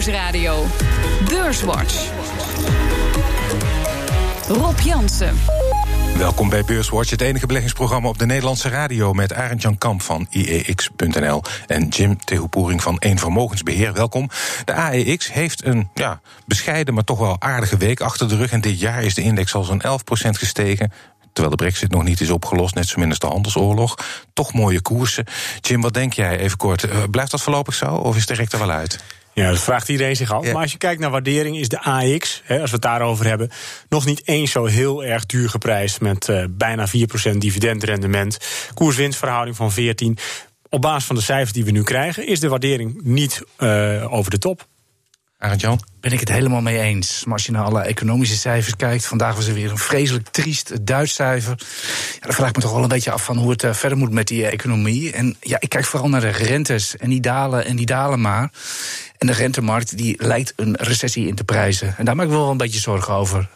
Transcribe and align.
Nieuwsradio. 0.00 0.66
Beurswatch. 1.28 2.10
Rob 4.48 4.78
Jansen. 4.78 5.36
Welkom 6.16 6.48
bij 6.48 6.64
Beurswatch, 6.64 7.10
het 7.10 7.20
enige 7.20 7.46
beleggingsprogramma 7.46 8.08
op 8.08 8.18
de 8.18 8.26
Nederlandse 8.26 8.68
radio... 8.68 9.12
met 9.12 9.34
Arend 9.34 9.62
Jan 9.62 9.78
Kamp 9.78 10.02
van 10.02 10.26
IEX.nl 10.30 11.42
en 11.66 11.88
Jim 11.88 12.24
Tehoepoering 12.24 12.82
van 12.82 12.96
Eén 12.98 13.18
Vermogensbeheer. 13.18 13.92
Welkom. 13.92 14.30
De 14.64 14.72
AEX 14.72 15.32
heeft 15.32 15.64
een 15.64 15.88
ja, 15.94 16.20
bescheiden, 16.46 16.94
maar 16.94 17.04
toch 17.04 17.18
wel 17.18 17.36
aardige 17.38 17.76
week 17.76 18.00
achter 18.00 18.28
de 18.28 18.36
rug... 18.36 18.50
en 18.50 18.60
dit 18.60 18.80
jaar 18.80 19.02
is 19.02 19.14
de 19.14 19.22
index 19.22 19.54
al 19.54 19.64
zo'n 19.64 19.82
11% 19.82 19.88
gestegen 20.30 20.92
terwijl 21.32 21.56
de 21.56 21.62
brexit 21.62 21.90
nog 21.90 22.02
niet 22.02 22.20
is 22.20 22.30
opgelost, 22.30 22.74
net 22.74 22.88
zo 22.88 22.98
min 22.98 23.08
als 23.08 23.18
de 23.18 23.26
handelsoorlog. 23.26 23.98
Toch 24.32 24.52
mooie 24.52 24.80
koersen. 24.80 25.24
Jim, 25.60 25.80
wat 25.80 25.94
denk 25.94 26.12
jij, 26.12 26.38
even 26.38 26.56
kort, 26.56 26.84
uh, 26.84 27.02
blijft 27.10 27.30
dat 27.30 27.40
voorlopig 27.40 27.74
zo 27.74 27.86
of 27.86 28.16
is 28.16 28.26
direct 28.26 28.52
er 28.52 28.58
wel 28.58 28.70
uit? 28.70 28.98
Ja, 29.40 29.50
dat 29.50 29.60
vraagt 29.60 29.88
iedereen 29.88 30.16
zich 30.16 30.32
af. 30.32 30.44
Maar 30.44 30.62
als 30.62 30.72
je 30.72 30.78
kijkt 30.78 31.00
naar 31.00 31.10
waardering, 31.10 31.58
is 31.58 31.68
de 31.68 31.80
AX, 31.80 32.42
hè, 32.44 32.60
als 32.60 32.70
we 32.70 32.76
het 32.76 32.82
daarover 32.82 33.26
hebben, 33.26 33.50
nog 33.88 34.04
niet 34.04 34.22
eens 34.24 34.50
zo 34.50 34.64
heel 34.64 35.04
erg 35.04 35.26
duur 35.26 35.48
geprijsd. 35.48 36.00
Met 36.00 36.28
uh, 36.28 36.44
bijna 36.50 36.88
4% 36.88 37.36
dividendrendement. 37.36 38.38
Koers-winstverhouding 38.74 39.56
van 39.56 39.72
14. 39.72 40.18
Op 40.68 40.80
basis 40.80 41.04
van 41.04 41.16
de 41.16 41.22
cijfers 41.22 41.52
die 41.52 41.64
we 41.64 41.70
nu 41.70 41.82
krijgen, 41.82 42.26
is 42.26 42.40
de 42.40 42.48
waardering 42.48 43.00
niet 43.02 43.42
uh, 43.58 44.12
over 44.12 44.30
de 44.30 44.38
top. 44.38 44.66
Arend 45.40 45.60
Jan? 45.60 45.80
Ben 46.00 46.12
ik 46.12 46.20
het 46.20 46.28
helemaal 46.28 46.60
mee 46.60 46.78
eens. 46.78 47.24
Maar 47.24 47.34
als 47.34 47.46
je 47.46 47.52
naar 47.52 47.64
alle 47.64 47.80
economische 47.80 48.36
cijfers 48.36 48.76
kijkt, 48.76 49.06
vandaag 49.06 49.34
was 49.34 49.46
er 49.46 49.54
weer 49.54 49.70
een 49.70 49.78
vreselijk 49.78 50.28
triest 50.28 50.86
Duits 50.86 51.14
cijfer. 51.14 51.54
Ja, 52.20 52.26
dan 52.26 52.34
vraag 52.34 52.48
ik 52.48 52.56
me 52.56 52.62
toch 52.62 52.72
wel 52.72 52.82
een 52.82 52.88
beetje 52.88 53.10
af 53.10 53.24
van 53.24 53.36
hoe 53.36 53.50
het 53.50 53.62
uh, 53.62 53.72
verder 53.72 53.98
moet 53.98 54.12
met 54.12 54.28
die 54.28 54.46
economie. 54.46 55.12
En 55.12 55.36
ja, 55.40 55.56
ik 55.60 55.68
kijk 55.68 55.84
vooral 55.84 56.08
naar 56.08 56.20
de 56.20 56.28
rentes. 56.28 56.96
En 56.96 57.10
die 57.10 57.20
dalen 57.20 57.64
en 57.64 57.76
die 57.76 57.86
dalen 57.86 58.20
maar. 58.20 58.50
En 59.20 59.26
de 59.26 59.32
rentemarkt 59.32 59.96
die 59.96 60.14
lijkt 60.18 60.52
een 60.56 60.76
recessie 60.78 61.26
in 61.26 61.34
te 61.34 61.44
prijzen. 61.44 61.94
En 61.98 62.04
daar 62.04 62.16
maak 62.16 62.26
ik 62.26 62.32
wel 62.32 62.50
een 62.50 62.56
beetje 62.56 62.80
zorgen 62.80 63.14
over. 63.14 63.48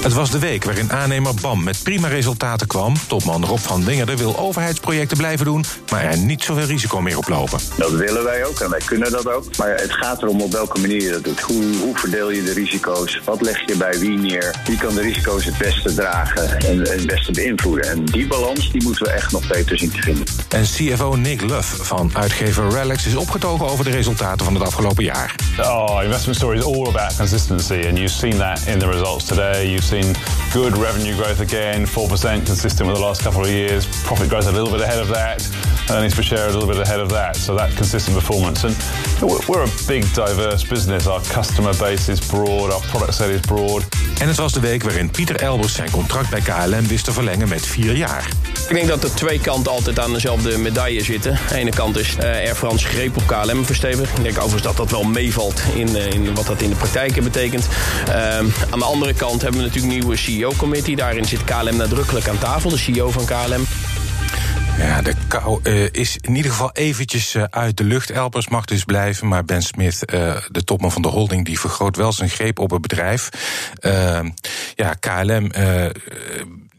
Het 0.00 0.12
was 0.12 0.30
de 0.30 0.38
week 0.38 0.64
waarin 0.64 0.92
aannemer 0.92 1.34
BAM 1.40 1.64
met 1.64 1.82
prima 1.82 2.08
resultaten 2.08 2.66
kwam. 2.66 2.94
Topman 3.06 3.44
Rob 3.44 3.58
van 3.58 3.84
Wingerden 3.84 4.16
wil 4.16 4.38
overheidsprojecten 4.38 5.16
blijven 5.16 5.44
doen... 5.44 5.64
maar 5.90 6.02
er 6.02 6.18
niet 6.18 6.42
zoveel 6.42 6.64
risico 6.64 7.00
meer 7.00 7.16
op 7.16 7.28
lopen. 7.28 7.58
Dat 7.76 7.90
willen 7.90 8.24
wij 8.24 8.44
ook 8.44 8.60
en 8.60 8.70
wij 8.70 8.80
kunnen 8.84 9.10
dat 9.10 9.26
ook. 9.32 9.56
Maar 9.56 9.74
het 9.74 9.92
gaat 9.92 10.22
erom 10.22 10.40
op 10.40 10.52
welke 10.52 10.80
manier 10.80 11.02
je 11.02 11.10
dat 11.10 11.24
doet. 11.24 11.40
Hoe, 11.40 11.76
hoe 11.76 11.98
verdeel 11.98 12.30
je 12.30 12.42
de 12.42 12.52
risico's? 12.52 13.20
Wat 13.24 13.40
leg 13.40 13.66
je 13.66 13.76
bij 13.76 13.98
wie 13.98 14.18
neer? 14.18 14.54
Wie 14.66 14.78
kan 14.78 14.94
de 14.94 15.00
risico's 15.00 15.44
het 15.44 15.58
beste 15.58 15.94
dragen 15.94 16.58
en 16.58 16.78
het 16.78 17.06
beste 17.06 17.32
beïnvloeden? 17.32 17.90
En 17.90 18.04
die 18.04 18.26
balans 18.26 18.72
die 18.72 18.82
moeten 18.82 19.04
we 19.04 19.10
echt 19.10 19.32
nog 19.32 19.48
beter 19.48 19.78
zien 19.78 19.90
te 19.90 20.02
vinden. 20.02 20.24
En 20.48 20.62
CFO 20.62 21.14
Nick 21.16 21.40
Luff 21.40 21.76
van 21.80 22.10
uitgever 22.14 22.70
Relics 22.70 23.06
is 23.06 23.14
opgetogen 23.14 23.66
over 23.66 23.84
de 23.84 23.90
resultaten 23.90 24.44
van 24.44 24.54
het 24.54 24.62
afgelopen 24.62 25.04
jaar. 25.04 25.34
Oh, 25.58 26.02
investment 26.02 26.36
story 26.36 26.58
is 26.58 26.64
all 26.64 26.86
about 26.86 27.16
consistency 27.16 27.86
and 27.88 27.98
you've 27.98 28.08
seen 28.08 28.36
that 28.36 28.60
in 28.66 28.78
the 28.78 28.90
results 28.90 29.24
today. 29.24 29.70
You've 29.70 29.88
seen 29.90 30.14
good 30.52 30.76
revenue 30.76 31.14
growth 31.14 31.40
again, 31.40 31.86
4% 31.86 32.44
consistent 32.44 32.88
with 32.88 32.96
the 32.96 33.02
last 33.02 33.22
couple 33.22 33.42
of 33.42 33.48
years. 33.48 33.86
Profit 34.02 34.28
growth 34.28 34.48
a 34.48 34.52
little 34.52 34.70
bit 34.70 34.80
ahead 34.80 34.98
of 34.98 35.08
that. 35.08 35.48
Earnings 35.90 36.14
per 36.14 36.22
share 36.22 36.48
a 36.48 36.52
little 36.52 36.66
bit 36.66 36.78
ahead 36.78 37.00
of 37.00 37.08
that. 37.10 37.36
So 37.36 37.54
that 37.56 37.74
consistent 37.76 38.16
performance. 38.16 38.64
And 38.64 38.76
we're 39.48 39.64
a 39.64 39.70
big 39.86 40.02
diverse 40.12 40.64
business. 40.64 41.06
Our 41.06 41.20
customer 41.20 41.72
base 41.78 42.08
is 42.08 42.20
broad, 42.20 42.72
our 42.72 42.80
product 42.80 43.14
set 43.14 43.30
is 43.30 43.40
broad. 43.40 43.84
En 44.20 44.28
het 44.28 44.36
was 44.36 44.52
de 44.52 44.60
week 44.60 44.82
waarin 44.82 45.10
Pieter 45.10 45.36
Elbers 45.36 45.74
zijn 45.74 45.90
contract 45.90 46.30
bij 46.30 46.40
KLM 46.40 46.86
wist 46.86 47.04
te 47.04 47.12
verlengen 47.12 47.48
met 47.48 47.66
vier 47.66 47.96
jaar. 47.96 48.28
Ik 48.68 48.76
denk 48.76 48.88
dat 48.88 49.04
er 49.04 49.14
twee 49.14 49.40
kanten 49.40 49.72
altijd 49.72 49.98
aan 49.98 50.12
dezelfde 50.12 50.58
medaille 50.58 51.04
zitten. 51.04 51.38
De 51.48 51.54
ene 51.54 51.70
kant 51.70 51.98
is 51.98 52.16
uh, 52.16 52.24
Air 52.24 52.54
France 52.54 52.86
greep 52.86 53.16
op 53.16 53.26
KLM 53.26 53.64
verstevigd. 53.64 54.18
Ik 54.18 54.22
denk 54.22 54.36
overigens 54.36 54.62
dat 54.62 54.76
dat 54.76 54.90
wel 54.90 55.02
meevalt 55.02 55.62
in, 55.74 55.88
uh, 55.88 56.12
in 56.12 56.34
wat 56.34 56.46
dat 56.46 56.62
in 56.62 56.68
de 56.70 56.76
praktijk 56.76 57.22
betekent. 57.22 57.66
Uh, 58.08 58.36
aan 58.70 58.78
de 58.78 58.84
andere 58.84 59.14
kant 59.14 59.42
hebben 59.42 59.60
we 59.60 59.66
natuurlijk 59.66 59.92
nieuwe 59.92 60.16
CEO-committee. 60.40 60.96
Daarin 60.96 61.24
zit 61.24 61.44
KLM 61.44 61.76
nadrukkelijk 61.76 62.28
aan 62.28 62.38
tafel, 62.38 62.70
de 62.70 62.78
CEO 62.78 63.10
van 63.10 63.24
KLM. 63.24 63.64
Ja, 64.78 65.02
de 65.02 65.14
kou 65.28 65.60
uh, 65.62 65.88
is 65.92 66.16
in 66.20 66.34
ieder 66.34 66.50
geval 66.50 66.72
eventjes 66.72 67.34
uh, 67.34 67.44
uit 67.50 67.76
de 67.76 67.84
lucht. 67.84 68.10
Elpers 68.10 68.48
mag 68.48 68.64
dus 68.64 68.84
blijven, 68.84 69.28
maar 69.28 69.44
Ben 69.44 69.62
Smith, 69.62 70.12
uh, 70.14 70.36
de 70.48 70.64
topman 70.64 70.92
van 70.92 71.02
de 71.02 71.08
holding... 71.08 71.44
die 71.44 71.60
vergroot 71.60 71.96
wel 71.96 72.12
zijn 72.12 72.30
greep 72.30 72.58
op 72.58 72.70
het 72.70 72.80
bedrijf. 72.80 73.28
ja, 74.74 74.94
KLM... 75.00 75.50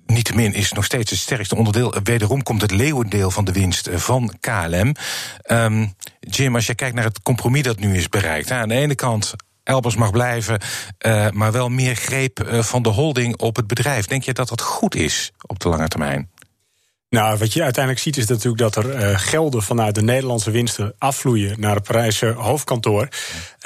Niettemin 0.05 0.53
is 0.53 0.71
nog 0.71 0.85
steeds 0.85 1.11
het 1.11 1.19
sterkste 1.19 1.55
onderdeel. 1.55 1.95
Wederom 2.03 2.43
komt 2.43 2.61
het 2.61 2.71
leeuwendeel 2.71 3.31
van 3.31 3.45
de 3.45 3.51
winst 3.51 3.89
van 3.93 4.33
KLM. 4.39 4.95
Um, 5.51 5.93
Jim, 6.19 6.55
als 6.55 6.65
je 6.65 6.75
kijkt 6.75 6.95
naar 6.95 7.03
het 7.03 7.21
compromis 7.21 7.63
dat 7.63 7.79
nu 7.79 7.95
is 7.95 8.09
bereikt. 8.09 8.51
Aan 8.51 8.67
de 8.67 8.75
ene 8.75 8.95
kant 8.95 9.33
Elbers 9.63 9.95
mag 9.95 10.11
blijven, 10.11 10.61
uh, 11.05 11.29
maar 11.29 11.51
wel 11.51 11.69
meer 11.69 11.95
greep 11.95 12.43
uh, 12.43 12.63
van 12.63 12.81
de 12.81 12.89
holding 12.89 13.37
op 13.37 13.55
het 13.55 13.67
bedrijf. 13.67 14.05
Denk 14.05 14.23
je 14.23 14.33
dat 14.33 14.49
dat 14.49 14.61
goed 14.61 14.95
is 14.95 15.31
op 15.47 15.59
de 15.59 15.69
lange 15.69 15.87
termijn? 15.87 16.29
Nou, 17.11 17.37
wat 17.37 17.53
je 17.53 17.63
uiteindelijk 17.63 18.03
ziet 18.03 18.17
is 18.17 18.25
natuurlijk 18.25 18.61
dat 18.61 18.75
er 18.75 18.95
uh, 18.95 19.19
gelden 19.19 19.61
vanuit 19.61 19.95
de 19.95 20.01
Nederlandse 20.01 20.51
winsten 20.51 20.93
afvloeien 20.97 21.59
naar 21.59 21.75
het 21.75 21.83
Parijse 21.83 22.27
hoofdkantoor. 22.27 23.07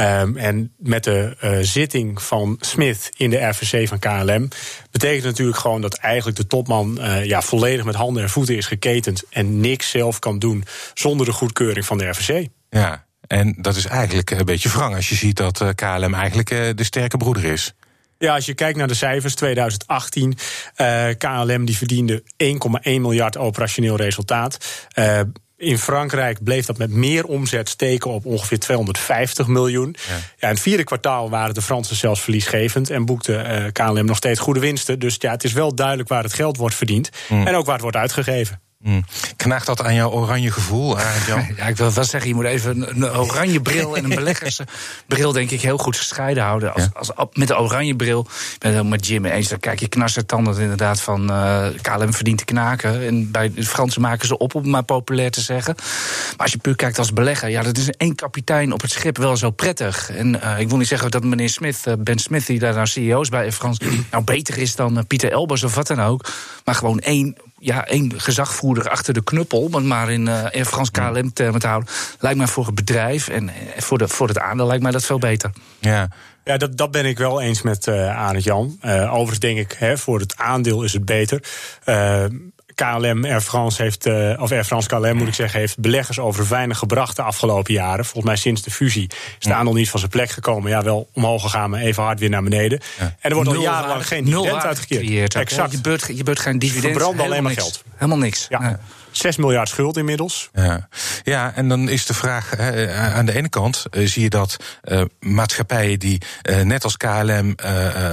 Um, 0.01 0.37
en 0.37 0.73
met 0.77 1.03
de 1.03 1.37
uh, 1.43 1.57
zitting 1.61 2.21
van 2.21 2.57
Smith 2.59 3.09
in 3.17 3.29
de 3.29 3.37
RVC 3.37 3.87
van 3.87 3.99
KLM 3.99 4.47
betekent 4.91 5.23
natuurlijk 5.23 5.57
gewoon 5.57 5.81
dat 5.81 5.93
eigenlijk 5.93 6.37
de 6.37 6.47
topman 6.47 6.97
uh, 6.99 7.25
ja, 7.25 7.41
volledig 7.41 7.85
met 7.85 7.95
handen 7.95 8.23
en 8.23 8.29
voeten 8.29 8.55
is 8.55 8.65
geketend 8.65 9.23
en 9.29 9.59
niks 9.59 9.89
zelf 9.89 10.19
kan 10.19 10.39
doen 10.39 10.63
zonder 10.93 11.25
de 11.25 11.31
goedkeuring 11.31 11.85
van 11.85 11.97
de 11.97 12.09
RVC. 12.09 12.47
Ja, 12.69 13.05
en 13.27 13.55
dat 13.57 13.75
is 13.75 13.85
eigenlijk 13.85 14.31
een 14.31 14.45
beetje 14.45 14.69
wrang 14.69 14.95
als 14.95 15.09
je 15.09 15.15
ziet 15.15 15.37
dat 15.37 15.63
KLM 15.75 16.13
eigenlijk 16.13 16.77
de 16.77 16.83
sterke 16.83 17.17
broeder 17.17 17.43
is. 17.43 17.73
Ja, 18.17 18.35
als 18.35 18.45
je 18.45 18.53
kijkt 18.53 18.77
naar 18.77 18.87
de 18.87 18.93
cijfers, 18.93 19.35
2018, 19.35 20.37
uh, 20.77 21.07
KLM 21.17 21.65
die 21.65 21.77
verdiende 21.77 22.23
1,1 22.43 22.57
miljard 22.81 23.37
operationeel 23.37 23.95
resultaat. 23.95 24.57
Uh, 24.99 25.19
in 25.57 25.77
Frankrijk 25.77 26.43
bleef 26.43 26.65
dat 26.65 26.77
met 26.77 26.91
meer 26.91 27.25
omzet 27.25 27.69
steken 27.69 28.11
op 28.11 28.25
ongeveer 28.25 28.59
250 28.59 29.47
miljoen. 29.47 29.95
Ja. 30.07 30.13
ja 30.13 30.47
in 30.47 30.53
het 30.53 30.59
vierde 30.59 30.83
kwartaal 30.83 31.29
waren 31.29 31.53
de 31.53 31.61
Fransen 31.61 31.95
zelfs 31.95 32.21
verliesgevend 32.21 32.89
en 32.89 33.05
boekte 33.05 33.33
uh, 33.33 33.71
KLM 33.71 34.05
nog 34.05 34.17
steeds 34.17 34.39
goede 34.39 34.59
winsten. 34.59 34.99
Dus 34.99 35.15
ja, 35.19 35.31
het 35.31 35.43
is 35.43 35.53
wel 35.53 35.75
duidelijk 35.75 36.09
waar 36.09 36.23
het 36.23 36.33
geld 36.33 36.57
wordt 36.57 36.75
verdiend 36.75 37.09
mm. 37.29 37.47
en 37.47 37.55
ook 37.55 37.65
waar 37.65 37.73
het 37.73 37.83
wordt 37.83 37.97
uitgegeven. 37.97 38.61
Mm. 38.85 39.05
Knaagt 39.35 39.65
dat 39.65 39.83
aan 39.83 39.95
jouw 39.95 40.09
oranje 40.09 40.51
gevoel, 40.51 40.97
Jan? 41.27 41.45
Ja, 41.57 41.65
ik 41.65 41.77
wil 41.77 41.93
wel 41.93 42.03
zeggen, 42.03 42.29
je 42.29 42.35
moet 42.35 42.45
even 42.45 42.89
een 42.89 43.17
oranje 43.17 43.61
bril 43.61 43.97
en 43.97 44.03
een 44.03 44.15
beleggersbril, 44.23 45.31
denk 45.31 45.51
ik, 45.51 45.61
heel 45.61 45.77
goed 45.77 45.97
gescheiden 45.97 46.43
houden. 46.43 46.73
Als, 46.73 46.83
ja. 46.83 46.89
als, 46.93 47.27
met 47.33 47.47
de 47.47 47.59
oranje 47.59 47.95
bril, 47.95 48.27
ik 48.53 48.59
ben 48.59 48.75
het 48.75 48.89
met 48.89 49.07
Jim 49.07 49.25
eens, 49.25 49.47
dan 49.47 49.59
kijk 49.59 49.79
je 49.79 49.87
knarsen 49.87 50.25
tanden 50.25 50.59
inderdaad 50.59 51.01
van 51.01 51.31
uh, 51.31 51.67
KLM 51.81 52.13
verdient 52.13 52.37
te 52.37 52.45
knaken. 52.45 53.05
En 53.05 53.31
bij 53.31 53.51
de 53.53 53.63
Fransen 53.63 54.01
maken 54.01 54.27
ze 54.27 54.37
op, 54.37 54.55
om 54.55 54.69
maar 54.69 54.83
populair 54.83 55.31
te 55.31 55.41
zeggen. 55.41 55.75
Maar 55.75 56.35
als 56.37 56.51
je 56.51 56.57
puur 56.57 56.75
kijkt 56.75 56.97
als 56.97 57.13
belegger, 57.13 57.49
ja, 57.49 57.63
dat 57.63 57.77
is 57.77 57.89
één 57.89 58.15
kapitein 58.15 58.73
op 58.73 58.81
het 58.81 58.91
schip 58.91 59.17
wel 59.17 59.37
zo 59.37 59.51
prettig. 59.51 60.09
En 60.09 60.35
uh, 60.35 60.59
ik 60.59 60.69
wil 60.69 60.77
niet 60.77 60.87
zeggen 60.87 61.11
dat 61.11 61.23
meneer 61.23 61.49
Smith, 61.49 61.81
uh, 61.87 61.93
Ben 61.99 62.19
Smith, 62.19 62.45
die 62.45 62.59
daar 62.59 62.73
nou 62.73 62.87
CEO's 62.87 63.29
bij 63.29 63.51
Frans, 63.51 63.79
nou 64.11 64.23
beter 64.23 64.57
is 64.57 64.75
dan 64.75 65.07
Pieter 65.07 65.31
Elbers 65.31 65.63
of 65.63 65.75
wat 65.75 65.87
dan 65.87 66.01
ook. 66.01 66.25
Maar 66.65 66.75
gewoon 66.75 66.99
één 66.99 67.37
ja, 67.65 67.85
één 67.87 68.13
gezagvoerder 68.17 68.89
achter 68.89 69.13
de 69.13 69.23
knuppel, 69.23 69.67
maar 69.69 69.81
maar 69.81 70.11
in, 70.11 70.27
uh, 70.27 70.45
in 70.51 70.65
Frans 70.65 70.91
KLM-termen 70.91 71.59
te 71.59 71.67
houden, 71.67 71.89
lijkt 72.19 72.37
mij 72.37 72.47
voor 72.47 72.65
het 72.65 72.75
bedrijf 72.75 73.27
en 73.27 73.49
voor, 73.77 73.97
de, 73.97 74.07
voor 74.07 74.27
het 74.27 74.39
aandeel 74.39 74.67
lijkt 74.67 74.83
mij 74.83 74.91
dat 74.91 75.05
veel 75.05 75.19
beter. 75.19 75.51
Ja. 75.79 76.07
Ja, 76.43 76.57
dat, 76.57 76.77
dat 76.77 76.91
ben 76.91 77.05
ik 77.05 77.17
wel 77.17 77.41
eens 77.41 77.61
met 77.61 77.87
uh, 77.87 78.17
Arend 78.17 78.43
Jan. 78.43 78.77
Uh, 78.81 79.13
overigens 79.13 79.39
denk 79.39 79.57
ik, 79.57 79.75
hè, 79.77 79.97
voor 79.97 80.19
het 80.19 80.37
aandeel 80.37 80.83
is 80.83 80.93
het 80.93 81.05
beter. 81.05 81.43
Uh, 81.85 82.25
KLM, 82.75 83.25
Air 83.25 83.41
France 83.41 83.81
heeft, 83.81 84.07
uh, 84.07 84.41
of 84.41 84.51
Air 84.51 84.63
France 84.63 84.87
KLM 84.87 85.15
moet 85.15 85.27
ik 85.27 85.33
zeggen, 85.33 85.59
heeft 85.59 85.79
beleggers 85.79 86.19
over 86.19 86.47
weinig 86.47 86.77
gebracht 86.77 87.15
de 87.15 87.21
afgelopen 87.21 87.73
jaren. 87.73 88.05
Volgens 88.05 88.25
mij 88.25 88.35
sinds 88.35 88.61
de 88.61 88.71
fusie 88.71 89.09
is 89.39 89.45
de 89.45 89.53
aandeel 89.53 89.73
niet 89.73 89.89
van 89.89 89.99
zijn 89.99 90.11
plek 90.11 90.29
gekomen. 90.29 90.69
Ja, 90.69 90.83
wel 90.83 91.09
omhoog 91.13 91.41
gegaan, 91.41 91.69
maar 91.69 91.79
even 91.79 92.03
hard 92.03 92.19
weer 92.19 92.29
naar 92.29 92.43
beneden. 92.43 92.79
Ja. 92.99 93.03
En 93.19 93.29
er 93.29 93.35
wordt 93.35 93.49
al 93.49 93.61
jarenlang 93.61 94.07
geen 94.07 94.23
dividend 94.23 94.63
uitgekeerd. 94.63 95.35
Exact. 95.35 95.71
Je 95.71 95.81
beurt, 95.81 96.05
je 96.13 96.23
beurt 96.23 96.39
geen 96.39 96.59
dividend. 96.59 96.93
Verbrand 96.93 97.19
alleen 97.19 97.43
maar 97.43 97.51
geld. 97.51 97.83
Helemaal 97.95 98.17
niks. 98.17 98.45
Ja. 98.49 98.61
ja. 98.61 98.79
6 99.17 99.37
miljard 99.37 99.69
schuld 99.69 99.97
inmiddels. 99.97 100.49
Ja, 100.53 100.87
ja 101.23 101.53
en 101.55 101.69
dan 101.69 101.89
is 101.89 102.05
de 102.05 102.13
vraag: 102.13 102.59
aan 102.89 103.25
de 103.25 103.35
ene 103.35 103.49
kant 103.49 103.85
uh, 103.91 104.07
zie 104.07 104.23
je 104.23 104.29
dat 104.29 104.57
uh, 104.83 105.01
maatschappijen 105.19 105.99
die 105.99 106.21
uh, 106.49 106.61
net 106.61 106.83
als 106.83 106.97
KLM 106.97 107.55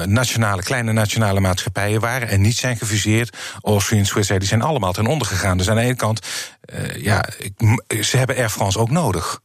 nationale, 0.04 0.62
kleine 0.62 0.92
nationale 0.92 1.40
maatschappijen 1.40 2.00
waren 2.00 2.28
en 2.28 2.40
niet 2.40 2.56
zijn 2.56 2.76
gefuseerd, 2.76 3.36
Austrian, 3.62 4.06
Swiss, 4.06 4.28
die 4.28 4.44
zijn 4.44 4.62
allemaal 4.62 4.92
ten 4.92 5.06
onder 5.06 5.26
gegaan. 5.26 5.56
Dus 5.56 5.70
aan 5.70 5.76
de 5.76 5.82
ene 5.82 5.94
kant, 5.94 6.26
ja, 6.96 7.24
ze 8.00 8.16
hebben 8.16 8.36
Air 8.36 8.50
France 8.50 8.78
ook 8.78 8.90
nodig. 8.90 9.40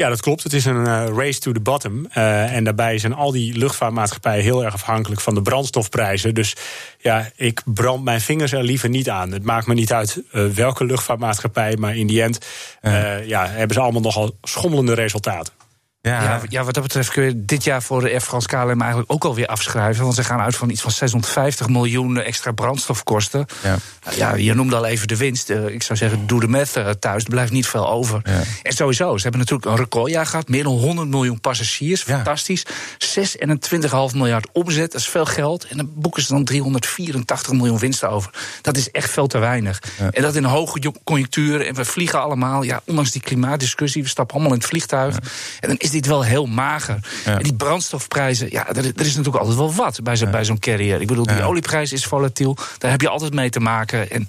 Ja, 0.00 0.08
dat 0.08 0.20
klopt. 0.20 0.42
Het 0.42 0.52
is 0.52 0.64
een 0.64 0.86
uh, 0.86 1.06
race 1.16 1.40
to 1.40 1.52
the 1.52 1.60
bottom. 1.60 2.06
Uh, 2.16 2.54
en 2.54 2.64
daarbij 2.64 2.98
zijn 2.98 3.14
al 3.14 3.32
die 3.32 3.58
luchtvaartmaatschappijen 3.58 4.42
heel 4.42 4.64
erg 4.64 4.74
afhankelijk 4.74 5.20
van 5.20 5.34
de 5.34 5.42
brandstofprijzen. 5.42 6.34
Dus 6.34 6.56
ja, 6.98 7.30
ik 7.36 7.62
brand 7.64 8.04
mijn 8.04 8.20
vingers 8.20 8.52
er 8.52 8.62
liever 8.62 8.88
niet 8.88 9.10
aan. 9.10 9.32
Het 9.32 9.42
maakt 9.42 9.66
me 9.66 9.74
niet 9.74 9.92
uit 9.92 10.22
uh, 10.32 10.46
welke 10.46 10.84
luchtvaartmaatschappij, 10.84 11.76
maar 11.76 11.96
in 11.96 12.06
die 12.06 12.22
end 12.22 12.46
ja. 12.82 13.16
ja. 13.16 13.46
hebben 13.46 13.74
ze 13.74 13.82
allemaal 13.82 14.00
nogal 14.00 14.36
schommelende 14.42 14.94
resultaten. 14.94 15.59
Ja. 16.02 16.22
Ja, 16.22 16.40
ja, 16.48 16.64
wat 16.64 16.74
dat 16.74 16.82
betreft 16.82 17.10
kun 17.10 17.24
je 17.24 17.44
dit 17.44 17.64
jaar 17.64 17.82
voor 17.82 18.00
de 18.00 18.10
Air 18.10 18.20
France 18.20 18.48
KLM 18.48 18.80
eigenlijk 18.80 19.12
ook 19.12 19.24
alweer 19.24 19.46
afschrijven. 19.46 20.02
Want 20.02 20.14
ze 20.14 20.24
gaan 20.24 20.40
uit 20.40 20.56
van 20.56 20.70
iets 20.70 20.80
van 20.82 20.90
650 20.90 21.68
miljoen 21.68 22.20
extra 22.20 22.52
brandstofkosten. 22.52 23.46
Ja. 23.62 23.76
Nou 24.04 24.16
Ja, 24.16 24.34
je 24.34 24.54
noemde 24.54 24.76
al 24.76 24.84
even 24.86 25.08
de 25.08 25.16
winst. 25.16 25.50
Eh, 25.50 25.66
Ik 25.66 25.82
zou 25.82 25.98
zeggen, 25.98 26.26
doe 26.26 26.40
de 26.40 26.48
math 26.48 26.76
eh, 26.76 26.88
thuis. 26.90 27.22
Er 27.24 27.30
blijft 27.30 27.52
niet 27.52 27.66
veel 27.66 27.90
over. 27.90 28.20
Ja. 28.24 28.40
En 28.62 28.72
sowieso, 28.72 29.16
ze 29.16 29.22
hebben 29.22 29.40
natuurlijk 29.40 29.70
een 29.70 29.76
recordjaar 29.76 30.26
gehad. 30.26 30.48
Meer 30.48 30.62
dan 30.62 30.72
100 30.72 31.08
miljoen 31.08 31.40
passagiers. 31.40 32.02
Fantastisch. 32.02 32.66
26,5 32.98 34.14
miljard 34.14 34.46
omzet, 34.52 34.92
dat 34.92 35.00
is 35.00 35.08
veel 35.08 35.26
geld. 35.26 35.66
En 35.66 35.76
dan 35.76 35.90
boeken 35.94 36.22
ze 36.22 36.32
dan 36.32 36.44
384 36.44 37.52
miljoen 37.52 37.78
winst 37.78 38.04
over. 38.04 38.30
Dat 38.62 38.76
is 38.76 38.90
echt 38.90 39.10
veel 39.10 39.26
te 39.26 39.38
weinig. 39.38 39.82
En 40.10 40.22
dat 40.22 40.34
in 40.36 40.44
een 40.44 40.50
hoge 40.50 40.92
conjunctuur. 41.04 41.66
En 41.66 41.74
we 41.74 41.84
vliegen 41.84 42.22
allemaal. 42.22 42.62
Ja, 42.62 42.80
ondanks 42.84 43.10
die 43.10 43.22
klimaatdiscussie. 43.22 44.02
We 44.02 44.08
stappen 44.08 44.34
allemaal 44.34 44.52
in 44.52 44.58
het 44.58 44.68
vliegtuig. 44.68 45.16
En 45.60 45.68
dan 45.68 45.76
is 45.76 45.89
dit 45.90 46.06
wel 46.06 46.24
heel 46.24 46.46
mager. 46.46 46.98
Ja. 47.24 47.36
En 47.36 47.42
die 47.42 47.54
brandstofprijzen. 47.54 48.50
Ja, 48.50 48.68
er, 48.68 48.76
er 48.76 49.00
is 49.06 49.16
natuurlijk 49.16 49.36
altijd 49.36 49.56
wel 49.56 49.74
wat 49.74 50.00
bij 50.02 50.16
zo'n 50.16 50.44
zo'n 50.44 50.58
carrier. 50.58 51.00
Ik 51.00 51.06
bedoel, 51.06 51.26
die 51.26 51.36
Ja. 51.36 51.44
olieprijs 51.44 51.92
is 51.92 52.04
volatiel. 52.04 52.56
Daar 52.78 52.90
heb 52.90 53.00
je 53.00 53.08
altijd 53.08 53.34
mee 53.34 53.50
te 53.50 53.60
maken. 53.60 54.10
En 54.10 54.26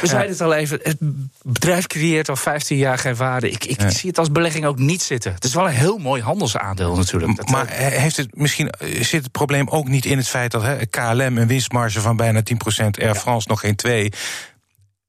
we 0.00 0.06
zeiden 0.06 0.30
het 0.30 0.40
al 0.40 0.54
even. 0.54 0.78
Het 0.82 0.96
bedrijf 1.42 1.86
creëert 1.86 2.28
al 2.28 2.36
15 2.36 2.76
jaar 2.76 2.98
geen 2.98 3.14
waarde. 3.16 3.50
Ik, 3.50 3.64
ik 3.64 3.80
zie 3.88 4.08
het 4.08 4.18
als 4.18 4.32
belegging 4.32 4.64
ook 4.64 4.78
niet 4.78 5.02
zitten. 5.02 5.32
Het 5.32 5.44
is 5.44 5.54
wel 5.54 5.66
een 5.66 5.74
heel 5.74 5.98
mooi 5.98 6.22
handelsaandeel 6.22 6.96
natuurlijk. 6.96 7.36
Dat, 7.36 7.48
Maar 7.48 7.66
eh, 7.66 7.76
he- 7.78 7.98
heeft 8.00 8.16
het 8.16 8.36
misschien 8.36 8.70
eh, 8.70 9.02
zit 9.02 9.22
het 9.22 9.32
probleem 9.32 9.68
ook 9.68 9.88
niet 9.88 10.04
in 10.04 10.16
het 10.16 10.28
feit 10.28 10.50
dat 10.50 10.62
hè, 10.62 10.86
KLM 10.86 11.38
een 11.38 11.46
winstmarge 11.46 12.00
van 12.00 12.16
bijna 12.16 12.40
10%, 12.40 12.54
Air 13.02 13.14
France 13.14 13.48
nog 13.48 13.60
geen 13.60 13.76
2. 13.76 14.12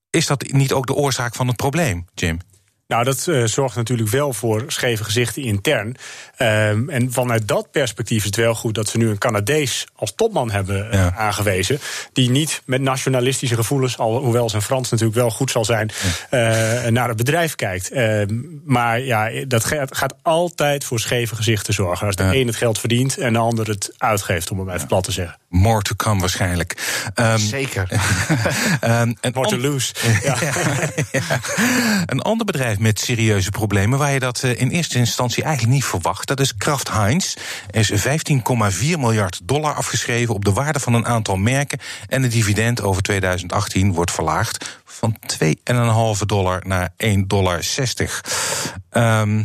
Is 0.09 0.25
dat 0.25 0.51
niet 0.51 0.73
ook 0.73 0.87
de 0.87 0.93
oorzaak 0.93 1.35
van 1.35 1.47
het 1.47 1.55
probleem, 1.55 2.05
Jim? 2.13 2.39
Nou, 2.93 3.05
dat 3.05 3.27
eh, 3.27 3.43
zorgt 3.43 3.75
natuurlijk 3.75 4.09
wel 4.09 4.33
voor 4.33 4.63
scheve 4.67 5.03
gezichten 5.03 5.41
intern. 5.41 5.95
Ehm, 6.37 6.89
en 6.89 7.11
vanuit 7.11 7.47
dat 7.47 7.71
perspectief 7.71 8.17
is 8.17 8.25
het 8.25 8.35
wel 8.35 8.55
goed 8.55 8.75
dat 8.75 8.87
ze 8.87 8.97
nu 8.97 9.09
een 9.09 9.17
Canadees 9.17 9.87
als 9.95 10.15
topman 10.15 10.51
hebben 10.51 10.91
eh, 10.91 11.19
aangewezen. 11.19 11.79
Die 12.13 12.29
niet 12.29 12.61
met 12.65 12.81
nationalistische 12.81 13.55
gevoelens, 13.55 13.97
al, 13.97 14.17
hoewel 14.17 14.49
zijn 14.49 14.61
Frans 14.61 14.89
natuurlijk 14.89 15.17
wel 15.17 15.29
goed 15.29 15.51
zal 15.51 15.65
zijn, 15.65 15.91
eh, 16.29 16.39
naar 16.85 17.07
het 17.07 17.17
bedrijf 17.17 17.55
kijkt. 17.55 17.91
Ehm, 17.91 18.41
maar 18.63 18.99
ja, 18.99 19.29
dat 19.47 19.65
gaat, 19.65 19.97
gaat 19.97 20.15
altijd 20.21 20.83
voor 20.83 20.99
scheve 20.99 21.35
gezichten 21.35 21.73
zorgen. 21.73 22.07
Als 22.07 22.15
de 22.15 22.23
Ja. 22.23 22.33
een 22.33 22.47
het 22.47 22.55
geld 22.55 22.79
verdient 22.79 23.17
en 23.17 23.33
de 23.33 23.39
ander 23.39 23.67
het 23.67 23.93
uitgeeft, 23.97 24.51
om 24.51 24.59
het 24.59 24.75
even 24.75 24.87
plat 24.87 25.03
te 25.03 25.11
zeggen. 25.11 25.37
More 25.53 25.81
to 25.81 25.95
come 25.95 26.19
waarschijnlijk. 26.19 27.01
Ehm, 27.13 27.37
Zeker. 27.37 27.87
een 28.79 29.17
More 29.33 29.47
to 29.47 29.57
lose. 29.57 29.93
Ja. 30.23 30.37
Een 32.05 32.21
ander 32.21 32.45
bedrijf 32.45 32.79
met 32.79 32.99
serieuze 32.99 33.49
problemen, 33.49 33.99
waar 33.99 34.11
je 34.11 34.19
dat 34.19 34.43
eh, 34.43 34.59
in 34.59 34.69
eerste 34.69 34.97
instantie 34.97 35.43
eigenlijk 35.43 35.73
niet 35.73 35.85
verwacht, 35.85 36.27
dat 36.27 36.39
is 36.39 36.55
Kraft 36.55 36.91
Heinz. 36.91 37.35
Er 37.71 37.91
is 37.91 37.91
15,4 37.91 38.99
miljard 38.99 39.39
dollar 39.43 39.73
afgeschreven 39.73 40.33
op 40.33 40.45
de 40.45 40.53
waarde 40.53 40.79
van 40.79 40.93
een 40.93 41.05
aantal 41.05 41.35
merken. 41.35 41.79
En 42.07 42.23
het 42.23 42.31
dividend 42.31 42.81
over 42.81 43.01
2018 43.01 43.93
wordt 43.93 44.11
verlaagd 44.11 44.81
van 44.85 45.17
2,5 46.19 46.25
dollar 46.25 46.63
naar 46.65 46.89
1,60 46.97 47.27
dollar. 47.27 47.63
Ehm, 48.89 49.43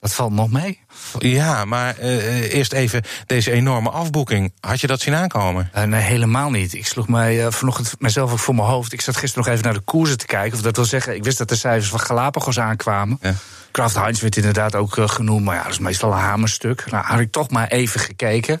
Dat 0.00 0.14
valt 0.14 0.32
nog 0.32 0.50
mee. 0.50 0.80
ja, 1.18 1.64
maar 1.64 1.98
eh, 1.98 2.54
eerst 2.54 2.72
even 2.72 3.02
deze 3.26 3.50
enorme 3.50 3.90
afboeking. 3.90 4.52
Had 4.60 4.80
je 4.80 4.86
dat 4.86 5.00
zien 5.00 5.14
aankomen? 5.14 5.70
Eh, 5.72 5.82
nee, 5.82 6.00
helemaal 6.00 6.50
niet. 6.50 6.74
Ik 6.74 6.86
sloeg 6.86 7.08
mij 7.08 7.46
eh, 7.46 7.52
vanochtend 7.52 7.94
mezelf 7.98 8.32
ook 8.32 8.38
voor 8.38 8.54
mijn 8.54 8.68
hoofd. 8.68 8.92
Ik 8.92 9.00
zat 9.00 9.16
gisteren 9.16 9.44
nog 9.44 9.52
even 9.52 9.64
naar 9.64 9.78
de 9.78 9.84
koersen 9.84 10.18
te 10.18 10.26
kijken. 10.26 10.56
Of 10.56 10.62
dat 10.62 10.76
wil 10.76 10.84
zeggen, 10.84 11.14
ik 11.14 11.24
wist 11.24 11.38
dat 11.38 11.48
de 11.48 11.56
cijfers 11.56 11.88
van 11.88 12.00
Galapagos 12.00 12.58
aankwamen. 12.58 13.18
Ja. 13.20 13.34
Kraft 13.70 13.94
Heinz 13.94 14.20
werd 14.20 14.36
inderdaad 14.36 14.74
ook 14.74 14.96
genoemd. 14.98 15.44
Maar 15.44 15.56
ja, 15.56 15.62
dat 15.62 15.72
is 15.72 15.78
meestal 15.78 16.12
een 16.12 16.18
hamerstuk. 16.18 16.90
Nou, 16.90 17.04
had 17.04 17.20
ik 17.20 17.32
toch 17.32 17.50
maar 17.50 17.68
even 17.68 18.00
gekeken. 18.00 18.60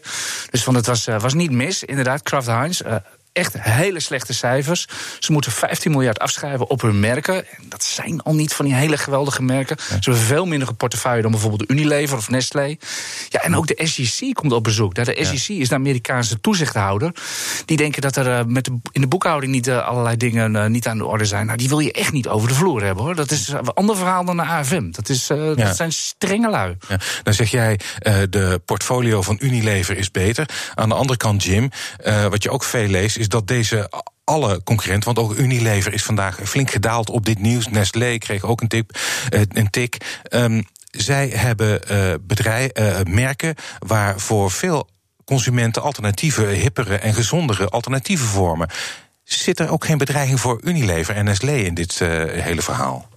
Dus 0.50 0.62
van 0.62 0.74
het 0.74 0.86
was, 0.86 1.04
was 1.04 1.34
niet 1.34 1.50
mis. 1.50 1.84
Inderdaad, 1.84 2.22
Kraft 2.22 2.46
Heinz. 2.46 2.80
Echt 3.40 3.60
hele 3.60 4.00
slechte 4.00 4.34
cijfers. 4.34 4.86
Ze 5.18 5.32
moeten 5.32 5.52
15 5.52 5.90
miljard 5.90 6.18
afschrijven 6.18 6.70
op 6.70 6.80
hun 6.80 7.00
merken. 7.00 7.34
En 7.36 7.64
dat 7.68 7.84
zijn 7.84 8.22
al 8.22 8.34
niet 8.34 8.52
van 8.54 8.64
die 8.64 8.74
hele 8.74 8.96
geweldige 8.96 9.42
merken. 9.42 9.76
Ze 9.78 9.94
hebben 10.00 10.22
veel 10.22 10.46
minder 10.46 10.68
een 10.68 10.76
portefeuille 10.76 11.22
dan 11.22 11.30
bijvoorbeeld 11.30 11.70
Unilever 11.70 12.16
of 12.16 12.28
Nestlé. 12.28 12.76
Ja, 13.28 13.40
en 13.42 13.56
ook 13.56 13.66
de 13.66 13.86
SEC 13.86 14.34
komt 14.34 14.52
op 14.52 14.64
bezoek. 14.64 14.94
De 14.94 15.18
SEC 15.24 15.56
is 15.56 15.68
de 15.68 15.74
Amerikaanse 15.74 16.40
toezichthouder. 16.40 17.14
Die 17.64 17.76
denken 17.76 18.02
dat 18.02 18.16
er 18.16 18.38
eh, 18.38 18.44
met 18.46 18.64
de, 18.64 18.78
in 18.92 19.00
de 19.00 19.06
boekhouding 19.06 19.52
niet 19.52 19.66
eh, 19.66 19.86
allerlei 19.86 20.16
dingen 20.16 20.56
eh, 20.56 20.66
niet 20.66 20.86
aan 20.86 20.98
de 20.98 21.06
orde 21.06 21.24
zijn. 21.24 21.46
Nou, 21.46 21.58
die 21.58 21.68
wil 21.68 21.78
je 21.78 21.92
echt 21.92 22.12
niet 22.12 22.28
over 22.28 22.48
de 22.48 22.54
vloer 22.54 22.82
hebben 22.82 23.04
hoor. 23.04 23.14
Dat 23.14 23.30
is 23.30 23.48
een 23.48 23.72
ander 23.74 23.96
verhaal 23.96 24.24
dan 24.24 24.36
de 24.36 24.42
AFM. 24.42 24.90
Dat, 24.90 25.08
is, 25.08 25.26
Ja. 25.26 25.54
dat 25.54 25.76
zijn 25.76 25.92
strenge 25.92 26.50
lui. 26.50 26.76
Ja, 26.88 26.98
dan 27.22 27.34
zeg 27.34 27.50
jij, 27.50 27.80
de 28.30 28.60
portfolio 28.64 29.22
van 29.22 29.38
Unilever 29.40 29.96
is 29.96 30.10
beter. 30.10 30.48
Aan 30.74 30.88
de 30.88 30.94
andere 30.94 31.18
kant, 31.18 31.44
Jim, 31.44 31.70
wat 32.30 32.42
je 32.42 32.50
ook 32.50 32.64
veel 32.64 32.86
leest, 32.86 33.16
is 33.16 33.28
dat 33.30 33.46
deze 33.46 33.90
alle 34.24 34.62
concurrenten, 34.62 35.14
want 35.14 35.28
ook 35.28 35.38
Unilever 35.38 35.92
is 35.92 36.02
vandaag 36.02 36.38
flink 36.44 36.70
gedaald 36.70 37.10
op 37.10 37.26
dit 37.26 37.38
nieuws. 37.38 37.68
Nestlé 37.68 38.18
kreeg 38.18 38.44
ook 38.44 38.60
een, 38.60 38.68
tip, 38.68 38.98
eh, 39.28 39.40
een 39.48 39.70
tik. 39.70 40.20
Ehm, 40.22 40.62
zij 40.90 41.28
hebben 41.28 41.88
eh 41.88 42.14
bedrijf, 42.20 42.70
eh, 42.70 43.00
merken 43.08 43.54
waar 43.78 44.20
voor 44.20 44.50
veel 44.50 44.88
consumenten 45.24 45.82
alternatieve, 45.82 46.42
hippere 46.42 46.96
en 46.96 47.14
gezondere 47.14 47.68
alternatieven 47.68 48.26
vormen. 48.26 48.68
Zit 49.24 49.60
er 49.60 49.70
ook 49.70 49.84
geen 49.84 49.98
bedreiging 49.98 50.40
voor 50.40 50.60
Unilever 50.64 51.14
en 51.14 51.24
Nestlé 51.24 51.56
in 51.56 51.74
dit 51.74 51.98
hele 51.98 52.62
verhaal? 52.62 53.08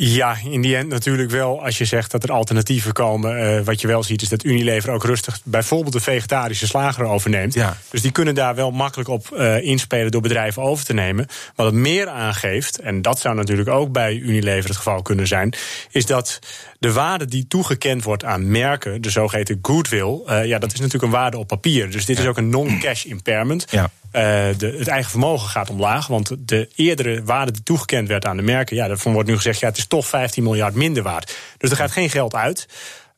Ja, 0.00 0.36
in 0.44 0.60
die 0.60 0.76
end 0.76 0.88
natuurlijk 0.88 1.30
wel. 1.30 1.64
Als 1.64 1.78
je 1.78 1.84
zegt 1.84 2.10
dat 2.10 2.22
er 2.22 2.32
alternatieven 2.32 2.92
komen. 2.92 3.56
eh, 3.56 3.64
wat 3.64 3.80
je 3.80 3.86
wel 3.86 4.02
ziet 4.02 4.22
is 4.22 4.28
dat 4.28 4.44
Unilever 4.44 4.90
ook 4.90 5.04
rustig 5.04 5.40
bijvoorbeeld 5.44 5.92
de 5.92 6.00
vegetarische 6.00 6.66
slager 6.66 7.04
overneemt. 7.04 7.54
Ja. 7.54 7.76
Dus 7.90 8.02
die 8.02 8.10
kunnen 8.10 8.34
daar 8.34 8.54
wel 8.54 8.70
makkelijk 8.70 9.08
op 9.08 9.30
eh, 9.30 9.62
inspelen 9.62 10.10
door 10.10 10.20
bedrijven 10.20 10.62
over 10.62 10.84
te 10.84 10.92
nemen. 10.92 11.26
Wat 11.54 11.66
het 11.66 11.74
meer 11.74 12.08
aangeeft, 12.08 12.78
en 12.78 13.02
dat 13.02 13.20
zou 13.20 13.34
natuurlijk 13.34 13.68
ook 13.68 13.92
bij 13.92 14.14
Unilever 14.14 14.68
het 14.68 14.76
geval 14.76 15.02
kunnen 15.02 15.26
zijn, 15.26 15.54
is 15.90 16.06
dat 16.06 16.38
de 16.78 16.92
waarde 16.92 17.24
die 17.24 17.46
toegekend 17.48 18.02
wordt 18.02 18.24
aan 18.24 18.50
merken, 18.50 19.02
de 19.02 19.10
zogeheten 19.10 19.58
goodwill, 19.62 20.20
eh, 20.26 20.44
ja, 20.44 20.58
dat 20.58 20.72
is 20.72 20.78
natuurlijk 20.78 21.04
een 21.04 21.18
waarde 21.18 21.38
op 21.38 21.46
papier. 21.46 21.90
Dus 21.90 22.04
dit 22.04 22.18
is 22.18 22.26
ook 22.26 22.36
een 22.36 22.50
non-cash 22.50 23.04
impairment. 23.04 23.66
Ja. 23.70 23.90
Eh, 24.10 24.22
de, 24.58 24.74
het 24.78 24.88
eigen 24.88 25.10
vermogen 25.10 25.48
gaat 25.48 25.70
omlaag. 25.70 26.06
Want 26.06 26.36
de 26.38 26.68
eerdere 26.74 27.22
waarde 27.24 27.52
die 27.52 27.62
toegekend 27.62 28.08
werd 28.08 28.24
aan 28.24 28.36
de 28.36 28.42
merken, 28.42 28.76
ja, 28.76 28.88
daarvan 28.88 29.12
wordt 29.12 29.28
nu 29.28 29.36
gezegd, 29.36 29.60
ja, 29.60 29.68
het 29.68 29.76
is 29.76 29.86
toch 29.86 30.06
15 30.06 30.42
miljard 30.42 30.74
minder 30.74 31.02
waard. 31.02 31.36
Dus 31.58 31.70
er 31.70 31.76
gaat 31.76 31.90
geen 31.92 32.10
geld 32.10 32.34
uit. 32.34 32.68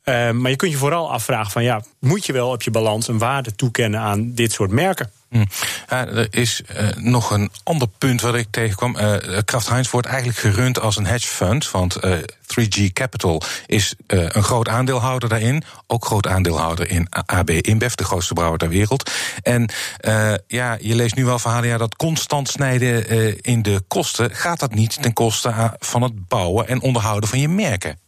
Eh, 0.02 0.30
maar 0.30 0.50
je 0.50 0.56
kunt 0.56 0.72
je 0.72 0.78
vooral 0.78 1.12
afvragen 1.12 1.52
van 1.52 1.62
ja, 1.62 1.82
moet 1.98 2.26
je 2.26 2.32
wel 2.32 2.50
op 2.50 2.62
je 2.62 2.70
balans 2.70 3.08
een 3.08 3.18
waarde 3.18 3.54
toekennen 3.54 4.00
aan 4.00 4.34
dit 4.34 4.52
soort 4.52 4.70
merken? 4.70 5.10
Hm. 5.30 5.44
Er 5.86 6.26
is 6.30 6.62
eh, 6.62 6.88
nog 6.96 7.30
een 7.30 7.50
ander 7.62 7.88
punt 7.98 8.20
wat 8.20 8.34
ik 8.34 8.46
tegenkwam. 8.50 8.96
Eh 8.96 9.38
Kraft 9.44 9.68
Heinz 9.68 9.90
wordt 9.90 10.06
eigenlijk 10.06 10.38
gerund 10.38 10.80
als 10.80 10.96
een 10.96 11.06
hedge 11.06 11.28
fund. 11.28 11.70
Want 11.70 11.96
eh 11.96 12.18
3G 12.50 12.92
Capital 12.92 13.42
is 13.66 13.94
eh, 14.06 14.18
een 14.28 14.42
groot 14.42 14.68
aandeelhouder 14.68 15.28
daarin. 15.28 15.62
Ook 15.86 16.04
groot 16.04 16.26
aandeelhouder 16.26 16.90
in 16.90 17.06
AB 17.10 17.50
InBev, 17.50 17.94
de 17.94 18.04
grootste 18.04 18.34
brouwer 18.34 18.58
ter 18.58 18.68
wereld. 18.68 19.10
En 19.42 19.72
eh, 19.96 20.34
ja, 20.46 20.76
je 20.80 20.94
leest 20.94 21.14
nu 21.14 21.24
wel 21.24 21.38
verhalen 21.38 21.68
ja, 21.68 21.78
dat 21.78 21.96
constant 21.96 22.48
snijden 22.48 23.08
eh, 23.08 23.34
in 23.40 23.62
de 23.62 23.82
kosten. 23.88 24.34
gaat 24.34 24.60
dat 24.60 24.74
niet 24.74 25.02
ten 25.02 25.12
koste 25.12 25.74
van 25.78 26.02
het 26.02 26.28
bouwen 26.28 26.68
en 26.68 26.80
onderhouden 26.80 27.28
van 27.28 27.40
je 27.40 27.48
merken? 27.48 27.98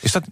Is 0.00 0.12
dat. 0.12 0.24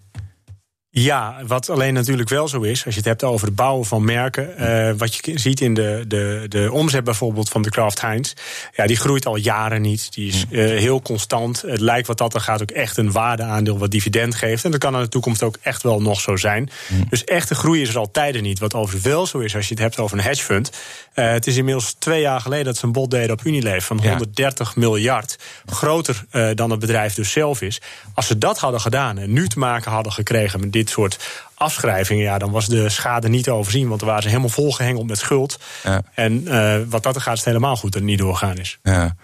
Ja, 0.91 1.37
wat 1.47 1.71
alleen 1.71 1.95
natuurlijk 1.95 2.29
wel 2.29 2.49
zo 2.49 2.61
is, 2.61 2.85
als 2.85 2.95
je 2.95 3.01
het 3.01 3.09
hebt 3.09 3.25
over 3.25 3.47
het 3.47 3.57
bouwen 3.57 3.87
van 3.87 4.05
merken. 4.05 4.57
eh, 4.57 4.95
wat 4.97 5.15
je 5.15 5.39
ziet 5.39 5.61
in 5.61 5.75
de, 5.75 6.05
de, 6.09 6.45
de 6.49 6.69
omzet 6.73 7.05
bijvoorbeeld 7.05 7.49
van 7.49 7.63
de 7.63 7.71
Kraft 7.71 8.01
Heinz. 8.01 8.33
Ja, 8.77 8.87
die 8.87 8.97
groeit 8.97 9.27
al 9.27 9.37
jaren 9.37 9.81
niet. 9.83 10.13
Die 10.13 10.29
is 10.29 10.45
eh, 10.51 10.59
heel 10.59 11.03
constant. 11.03 11.63
Het 11.63 11.81
lijkt 11.81 12.07
wat 12.07 12.19
dat 12.19 12.35
er 12.35 12.41
gaat 12.41 12.63
ook 12.63 12.71
echt 12.71 12.97
een 12.97 13.13
waardeaandeel 13.13 13.79
wat 13.79 13.91
dividend 13.91 14.35
geeft. 14.35 14.65
En 14.65 14.71
dat 14.71 14.81
kan 14.81 14.95
in 14.95 15.01
de 15.01 15.09
toekomst 15.09 15.43
ook 15.43 15.57
echt 15.63 15.83
wel 15.83 16.01
nog 16.03 16.21
zo 16.21 16.37
zijn. 16.37 16.71
Dus 17.11 17.25
echte 17.25 17.55
groei 17.55 17.83
is 17.83 17.89
er 17.89 17.99
al 17.99 18.11
tijden 18.11 18.43
niet. 18.43 18.59
Wat 18.59 18.75
overigens 18.75 19.13
wel 19.13 19.27
zo 19.27 19.39
is 19.39 19.55
als 19.57 19.69
je 19.69 19.75
het 19.75 19.83
hebt 19.83 19.99
over 19.99 20.19
een 20.19 20.25
hedge 20.25 20.45
fund. 20.45 20.71
Eh, 21.15 21.31
het 21.31 21.47
is 21.47 21.57
inmiddels 21.57 21.95
twee 21.99 22.21
jaar 22.21 22.41
geleden 22.41 22.65
dat 22.65 22.77
ze 22.77 22.85
een 22.85 22.93
bod 22.93 23.11
deden 23.11 23.31
op 23.33 23.45
Unilever 23.45 23.83
van 23.83 23.99
Ja. 24.03 24.09
130 24.09 24.77
miljard. 24.77 25.39
Groter 25.67 26.25
dan 26.55 26.71
het 26.71 26.81
bedrijf 26.81 27.15
dus 27.15 27.31
zelf 27.33 27.63
is. 27.63 27.81
Als 28.15 28.27
ze 28.27 28.39
dat 28.39 28.59
hadden 28.59 28.81
gedaan 28.81 29.19
en 29.19 29.33
nu 29.33 29.49
te 29.49 29.59
maken 29.59 29.91
hadden 29.91 30.13
gekregen 30.13 30.61
met 30.61 30.73
dit 30.79 30.91
soort 30.91 31.19
afschrijvingen, 31.55 32.23
ja, 32.23 32.39
dan 32.39 32.51
was 32.51 32.67
de 32.67 32.89
schade 32.89 33.29
niet 33.29 33.45
te 33.45 33.51
overzien. 33.53 33.89
Want 33.89 34.01
er 34.01 34.07
waren 34.07 34.23
ze 34.23 34.29
helemaal 34.29 34.49
volgehengeld 34.51 35.07
met 35.07 35.19
schuld. 35.19 35.59
Ja. 35.85 36.03
En 36.15 36.49
eh, 36.49 36.77
wat 36.89 37.03
dat 37.03 37.15
er 37.15 37.21
gaat, 37.21 37.33
is 37.33 37.39
het 37.39 37.49
helemaal 37.49 37.77
goed 37.77 37.93
dat 37.93 38.01
het 38.01 38.11
niet 38.11 38.19
doorgaan 38.19 38.57
is. 38.59 38.79
Ja. 38.83 39.17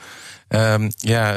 Ehm, 0.49 0.91
ja, 0.97 1.37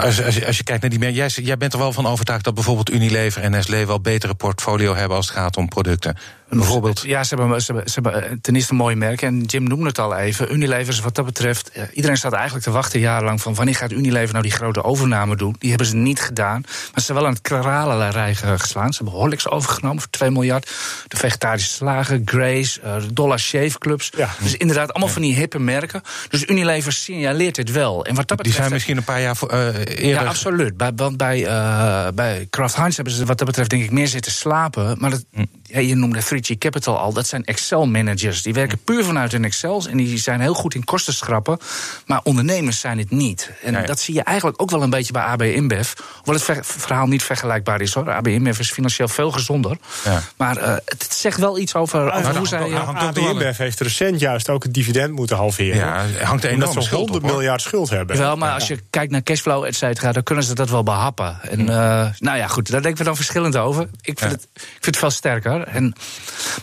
als, 0.00 0.22
als, 0.24 0.34
je- 0.34 0.46
als 0.46 0.56
je 0.56 0.62
kijkt 0.64 0.80
naar 0.80 0.90
die 0.90 0.98
merken. 0.98 1.16
Jij, 1.16 1.28
jij 1.28 1.56
bent 1.56 1.72
er 1.72 1.78
wel 1.78 1.92
van 1.92 2.06
overtuigd 2.06 2.44
dat 2.44 2.54
bijvoorbeeld 2.54 2.90
Unilever 2.90 3.42
en 3.42 3.50
Nestlé 3.50 3.86
wel 3.86 4.00
betere 4.00 4.34
portfolio 4.34 4.94
hebben 4.94 5.16
als 5.16 5.26
het 5.28 5.36
gaat 5.36 5.56
om 5.56 5.68
producten. 5.68 6.16
Bijvoorbeeld? 6.56 7.02
Ja, 7.06 7.24
ze 7.24 7.34
hebben, 7.34 7.62
ze, 7.62 7.72
hebben, 7.72 7.90
ze 7.90 8.00
hebben 8.00 8.24
eh, 8.24 8.36
ten 8.40 8.54
eerste 8.54 8.72
een 8.72 8.78
mooi 8.78 8.96
merk. 8.96 9.22
En 9.22 9.42
Jim 9.42 9.62
noemde 9.62 9.86
het 9.86 9.98
al 9.98 10.16
even. 10.16 10.52
Unilever 10.52 10.92
is 10.92 11.00
wat 11.00 11.14
dat 11.14 11.24
betreft... 11.24 11.70
eh, 11.70 11.82
iedereen 11.92 12.16
staat 12.16 12.32
eigenlijk 12.32 12.64
te 12.64 12.70
wachten 12.70 13.00
jarenlang 13.00 13.42
van... 13.42 13.54
wanneer 13.54 13.74
gaat 13.74 13.92
Unilever 13.92 14.30
nou 14.30 14.42
die 14.42 14.52
grote 14.52 14.82
overname 14.84 15.36
doen? 15.36 15.56
Die 15.58 15.68
hebben 15.68 15.86
ze 15.86 15.96
niet 15.96 16.20
gedaan. 16.20 16.60
Maar 16.60 16.90
ze 16.94 17.00
zijn 17.00 17.18
wel 17.18 17.26
aan 17.26 17.32
het 17.32 17.42
kralenrij 17.42 18.34
geslaan. 18.34 18.92
Ze 18.92 19.02
hebben 19.02 19.20
Horlicks 19.20 19.48
overgenomen 19.48 20.00
voor 20.00 20.10
2 20.10 20.30
miljard. 20.30 20.70
De 21.08 21.16
vegetarische 21.16 21.70
slagen, 21.70 22.22
Grace, 22.24 22.80
eh, 22.80 22.96
Dollar 23.12 23.38
Shave 23.38 23.78
Clubs. 23.78 24.10
Ja. 24.16 24.30
Dus 24.42 24.56
inderdaad 24.56 24.92
allemaal 24.92 25.12
van 25.12 25.22
die 25.22 25.34
hippe 25.34 25.58
merken. 25.58 26.02
Dus 26.28 26.46
Unilever 26.48 26.92
signaleert 26.92 27.54
dit 27.54 27.70
wel. 27.70 28.04
En 28.04 28.14
wat 28.14 28.28
dat 28.28 28.36
Die 28.36 28.36
betreft... 28.36 28.56
zijn 28.56 28.72
misschien 28.72 28.96
een 28.96 29.04
paar 29.04 29.20
jaar 29.20 29.36
voor, 29.36 29.48
eh, 29.48 29.66
eerder... 29.74 30.04
Ja, 30.04 30.24
absoluut. 30.24 30.76
Bij, 30.76 30.92
want 30.96 31.16
bij, 31.16 31.46
eh 31.46 32.08
bij 32.14 32.46
Kraft 32.50 32.76
Heinz 32.76 32.96
hebben 32.96 33.14
ze 33.14 33.24
wat 33.24 33.38
dat 33.38 33.46
betreft 33.46 33.70
denk 33.70 33.82
ik 33.82 33.90
meer 33.90 34.08
zitten 34.08 34.32
slapen. 34.32 34.96
Maar 34.98 35.10
dat, 35.10 35.24
Hm. 35.32 35.44
Ja, 35.74 35.80
je 35.80 35.94
noemde 35.94 36.20
3G 36.22 36.58
Capital 36.58 36.98
al. 36.98 37.12
Dat 37.12 37.26
zijn 37.26 37.44
Excel-managers. 37.44 38.42
Die 38.42 38.54
werken 38.54 38.78
puur 38.84 39.04
vanuit 39.04 39.32
hun 39.32 39.44
Excels. 39.44 39.86
En 39.86 39.96
die 39.96 40.18
zijn 40.18 40.40
heel 40.40 40.54
goed 40.54 40.74
in 40.74 40.84
kosten 40.84 41.14
schrappen. 41.14 41.58
Maar 42.06 42.20
ondernemers 42.24 42.80
zijn 42.80 42.98
het 42.98 43.10
niet. 43.10 43.50
En 43.62 43.72
Nee. 43.72 43.86
dat 43.86 44.00
zie 44.00 44.14
je 44.14 44.22
eigenlijk 44.22 44.62
ook 44.62 44.70
wel 44.70 44.82
een 44.82 44.90
beetje 44.90 45.12
bij 45.12 45.22
AB 45.22 45.42
InBev. 45.42 45.92
Hoewel 46.16 46.34
het 46.34 46.42
ver- 46.44 46.64
verhaal 46.64 47.06
niet 47.06 47.22
vergelijkbaar 47.22 47.80
is 47.80 47.94
hoor. 47.94 48.10
AB 48.12 48.26
InBev 48.28 48.58
is 48.58 48.70
financieel 48.70 49.08
veel 49.08 49.30
gezonder. 49.30 49.76
Ja. 50.04 50.22
Maar 50.36 50.56
eh, 50.56 50.68
het, 50.74 51.02
het 51.02 51.14
zegt 51.14 51.38
wel 51.38 51.58
iets 51.58 51.74
over, 51.74 52.36
hoe 52.36 52.46
zij... 52.46 52.74
AB 52.74 53.18
InBev 53.18 53.56
heeft 53.58 53.80
recent 53.80 54.20
juist 54.20 54.48
ook 54.48 54.62
het 54.62 54.74
dividend 54.74 55.12
moeten 55.12 55.36
halveren. 55.36 55.76
Ja, 55.76 56.04
er 56.18 56.24
hangt 56.24 56.44
een 56.44 56.54
omdat 56.54 56.72
ze 56.72 56.80
schuld 56.80 57.00
100 57.00 57.16
op, 57.24 57.28
hoor. 57.30 57.38
miljard 57.38 57.60
schuld 57.62 57.90
hebben. 57.90 58.16
Wel, 58.16 58.36
maar 58.36 58.52
als 58.52 58.66
je 58.66 58.78
kijkt 58.90 59.12
naar 59.12 59.22
cashflow, 59.22 59.64
et 59.64 59.76
cetera, 59.76 60.12
dan 60.12 60.22
kunnen 60.22 60.44
ze 60.44 60.54
dat 60.54 60.70
wel 60.70 60.82
behappen. 60.82 61.38
En 61.42 61.60
eh, 61.68 62.06
nou 62.18 62.36
ja, 62.38 62.46
goed, 62.46 62.70
daar 62.70 62.82
denken 62.82 62.98
we 62.98 63.04
dan 63.04 63.16
verschillend 63.16 63.56
over. 63.56 63.82
Ik 64.00 64.18
vind, 64.18 64.20
Ja. 64.20 64.26
het, 64.28 64.46
ik 64.54 64.60
vind 64.70 64.84
het 64.84 64.96
veel 64.96 65.10
sterker. 65.10 65.63
En, 65.66 65.92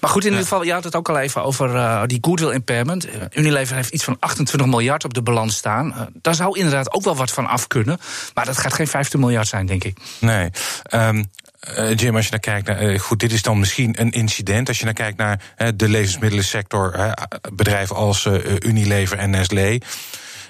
maar 0.02 0.10
goed, 0.10 0.24
in 0.24 0.30
ieder 0.30 0.44
geval, 0.44 0.64
je 0.64 0.72
had 0.74 0.84
het 0.84 0.96
ook 0.96 1.10
al 1.10 1.18
even 1.20 1.44
over 1.44 1.76
eh, 1.76 2.02
die 2.06 2.18
goodwill 2.22 2.52
impairment. 2.54 3.06
Eh, 3.06 3.22
Unilever 3.34 3.76
heeft 3.76 3.90
iets 3.94 4.04
van 4.04 4.18
28 4.20 4.68
miljard 4.70 5.04
op 5.04 5.14
de 5.14 5.22
balans 5.22 5.56
staan. 5.56 5.94
Eh, 5.94 6.02
daar 6.22 6.36
zou 6.36 6.58
inderdaad 6.58 6.94
ook 6.94 7.04
wel 7.04 7.16
wat 7.16 7.32
van 7.32 7.48
af 7.48 7.68
kunnen. 7.68 8.00
Maar 8.34 8.46
dat 8.46 8.58
gaat 8.58 8.74
geen 8.74 8.88
15 8.88 9.20
miljard 9.20 9.48
zijn, 9.48 9.66
denk 9.66 9.84
ik. 9.84 9.98
Nee. 10.20 10.50
Ehm, 10.84 11.24
eh, 11.60 11.96
Jim, 11.96 12.16
als 12.16 12.26
je 12.26 12.32
naar 12.32 12.40
kijkt 12.40 12.68
naar. 12.68 12.78
eh, 12.78 13.00
goed, 13.00 13.20
dit 13.20 13.32
is 13.32 13.42
dan 13.42 13.60
misschien 13.60 14.02
een 14.02 14.12
incident. 14.12 14.68
Als 14.68 14.78
je 14.80 14.86
naar 14.86 14.94
kijkt 14.94 15.18
naar 15.18 15.42
eh, 15.56 15.68
de 15.76 15.88
levensmiddelensector, 15.90 16.94
eh, 16.94 17.12
bedrijven 17.54 17.96
als 17.96 18.26
eh, 18.26 18.34
Unilever 18.60 19.18
en 19.18 19.30
Nestlé. 19.30 19.78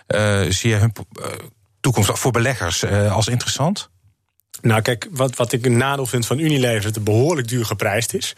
eh, 0.08 0.41
zie 0.50 0.70
je 0.70 0.75
hun 0.75 0.93
eh, 1.22 1.25
toekomst 1.81 2.10
voor 2.20 2.31
beleggers 2.31 2.84
eh, 2.84 3.15
als 3.15 3.27
interessant? 3.27 3.89
Nou, 4.62 4.81
kijk, 4.81 5.08
wat, 5.12 5.36
wat 5.36 5.51
ik 5.51 5.65
een 5.65 5.77
nadeel 5.77 6.05
vind 6.05 6.25
van 6.25 6.39
Unilever... 6.39 6.77
is 6.77 6.84
dat 6.84 6.96
het 6.96 7.03
behoorlijk 7.03 7.48
duur 7.48 7.65
geprijsd 7.65 8.13
is. 8.13 8.36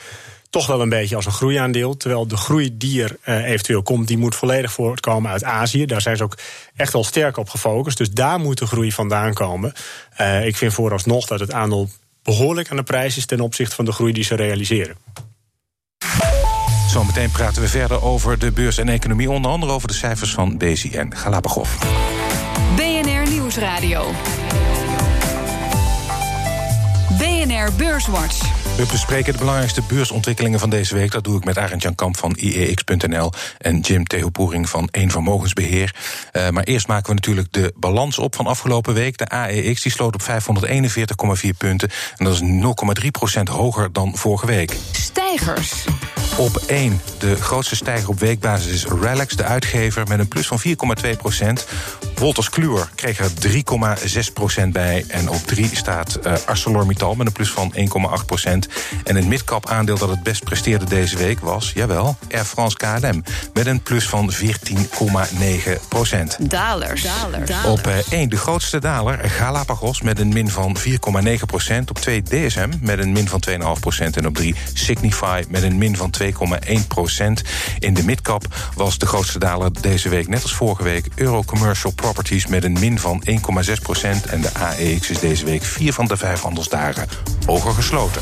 Toch 0.49 0.67
wel 0.67 0.81
een 0.81 0.89
beetje 0.89 1.15
als 1.15 1.25
een 1.25 1.31
groeiaandeel. 1.31 1.97
Terwijl 1.97 2.27
de 2.27 2.37
groei 2.37 2.77
die 2.77 3.03
er 3.03 3.17
eh, 3.21 3.49
eventueel 3.49 3.83
komt... 3.83 4.07
die 4.07 4.17
moet 4.17 4.35
volledig 4.35 4.71
voortkomen 4.73 5.31
uit 5.31 5.43
Azië. 5.43 5.85
Daar 5.85 6.01
zijn 6.01 6.17
ze 6.17 6.23
ook 6.23 6.37
echt 6.75 6.93
wel 6.93 7.03
sterk 7.03 7.37
op 7.37 7.49
gefocust. 7.49 7.97
Dus 7.97 8.11
daar 8.11 8.39
moet 8.39 8.57
de 8.57 8.65
groei 8.65 8.91
vandaan 8.91 9.33
komen. 9.33 9.73
Eh, 10.15 10.45
ik 10.45 10.55
vind 10.55 10.73
vooralsnog 10.73 11.27
dat 11.27 11.39
het 11.39 11.51
aandeel 11.51 11.89
behoorlijk 12.23 12.69
aan 12.69 12.77
de 12.77 12.83
prijs 12.83 13.17
is... 13.17 13.25
ten 13.25 13.39
opzichte 13.39 13.75
van 13.75 13.85
de 13.85 13.91
groei 13.91 14.13
die 14.13 14.23
ze 14.23 14.35
realiseren. 14.35 14.97
Zometeen 16.87 17.31
praten 17.31 17.61
we 17.61 17.67
verder 17.67 18.03
over 18.03 18.39
de 18.39 18.51
beurs 18.51 18.77
en 18.77 18.89
economie. 18.89 19.31
Onder 19.31 19.51
andere 19.51 19.71
over 19.71 19.87
de 19.87 19.93
cijfers 19.93 20.33
van 20.33 20.57
BCN 20.57 21.11
Galapagos. 21.15 21.69
BNR 22.75 23.29
Nieuwsradio. 23.29 24.11
BNR 27.63 27.73
Beurswatch. 27.75 28.39
We 28.77 28.85
bespreken 28.91 29.33
de 29.33 29.39
belangrijkste 29.39 29.81
beursontwikkelingen 29.87 30.59
van 30.59 30.69
deze 30.69 30.95
week. 30.95 31.11
Dat 31.11 31.23
doe 31.23 31.37
ik 31.37 31.45
met 31.45 31.57
Arend 31.57 31.81
Jan 31.81 31.95
Kamp 31.95 32.17
van 32.17 32.35
IEX.nl 32.35 33.31
en 33.57 33.79
Jim 33.79 34.05
Theopoering 34.05 34.69
van 34.69 34.87
Eén 34.91 35.11
Vermogensbeheer. 35.11 35.95
Eh, 36.31 36.49
maar 36.49 36.63
eerst 36.63 36.87
maken 36.87 37.07
we 37.07 37.13
natuurlijk 37.13 37.53
de 37.53 37.73
balans 37.75 38.17
op 38.17 38.35
van 38.35 38.47
afgelopen 38.47 38.93
week. 38.93 39.17
De 39.17 39.27
AEX 39.27 39.81
die 39.81 39.91
sloot 39.91 40.13
op 40.13 40.21
541,4 40.21 41.57
punten. 41.57 41.89
En 42.17 42.25
dat 42.25 42.33
is 42.33 42.41
0,3% 42.41 43.43
hoger 43.49 43.91
dan 43.91 44.17
vorige 44.17 44.45
week. 44.45 44.75
Stijgers. 44.91 45.85
Op 46.37 46.55
1, 46.67 47.01
de 47.19 47.35
grootste 47.35 47.75
stijger 47.75 48.09
op 48.09 48.19
weekbasis 48.19 48.71
is 48.73 48.85
Relax, 48.85 49.35
de 49.35 49.43
uitgever, 49.43 50.07
met 50.07 50.19
een 50.19 50.27
plus 50.27 50.47
van 50.47 50.61
4,2 51.03 51.17
procent. 51.17 51.65
Wolters 52.15 52.49
Kluwer 52.49 52.89
kreeg 52.95 53.19
er 53.19 53.31
3,6 54.27 54.33
procent 54.33 54.73
bij. 54.73 55.05
En 55.07 55.29
op 55.29 55.45
3 55.45 55.69
staat 55.73 56.15
eh, 56.15 56.33
ArcelorMittal 56.45 57.15
met 57.15 57.27
een 57.27 57.33
plus 57.33 57.51
van 57.51 57.73
1,8 58.19 58.25
procent. 58.25 58.67
En 59.03 59.15
het 59.15 59.25
midcap 59.25 59.69
aandeel 59.69 59.97
dat 59.97 60.09
het 60.09 60.23
best 60.23 60.43
presteerde 60.43 60.85
deze 60.85 61.17
week 61.17 61.39
was, 61.39 61.71
jawel, 61.73 62.17
Air 62.31 62.45
France 62.45 62.77
KLM. 62.77 63.23
Met 63.53 63.65
een 63.65 63.81
plus 63.81 64.07
van 64.07 64.31
14,9 64.33 64.47
procent. 65.87 66.49
Dalers. 66.49 67.05
Op 67.65 67.87
1 68.09 68.29
de 68.29 68.37
grootste 68.37 68.79
daler, 68.79 69.29
Galapagos 69.29 70.01
met 70.01 70.19
een 70.19 70.33
min 70.33 70.49
van 70.49 70.77
4,9 70.77 71.33
procent. 71.45 71.89
Op 71.89 71.99
2 71.99 72.23
DSM 72.23 72.69
met 72.79 72.99
een 72.99 73.11
min 73.11 73.27
van 73.27 73.43
2,5 73.49 73.55
procent. 73.79 74.17
En 74.17 74.27
op 74.27 74.35
3 74.35 74.55
Signify 74.73 75.43
met 75.49 75.63
een 75.63 75.77
min 75.77 75.97
van 75.97 76.09
2,1 76.23 76.87
procent. 76.87 77.41
In 77.79 77.93
de 77.93 78.03
midcap 78.03 78.45
was 78.75 78.97
de 78.97 79.05
grootste 79.05 79.39
daler 79.39 79.81
deze 79.81 80.09
week, 80.09 80.27
net 80.27 80.41
als 80.41 80.53
vorige 80.53 80.83
week... 80.83 81.07
Euro 81.15 81.43
Commercial 81.43 81.91
Properties 81.93 82.47
met 82.47 82.63
een 82.63 82.79
min 82.79 82.99
van 82.99 83.23
1,6 83.29 83.81
procent. 83.81 84.25
En 84.25 84.41
de 84.41 84.53
AEX 84.53 85.09
is 85.09 85.19
deze 85.19 85.45
week 85.45 85.63
vier 85.63 85.93
van 85.93 86.05
de 86.05 86.17
vijf 86.17 86.41
handelsdagen 86.41 87.07
hoger 87.45 87.73
gesloten. 87.73 88.21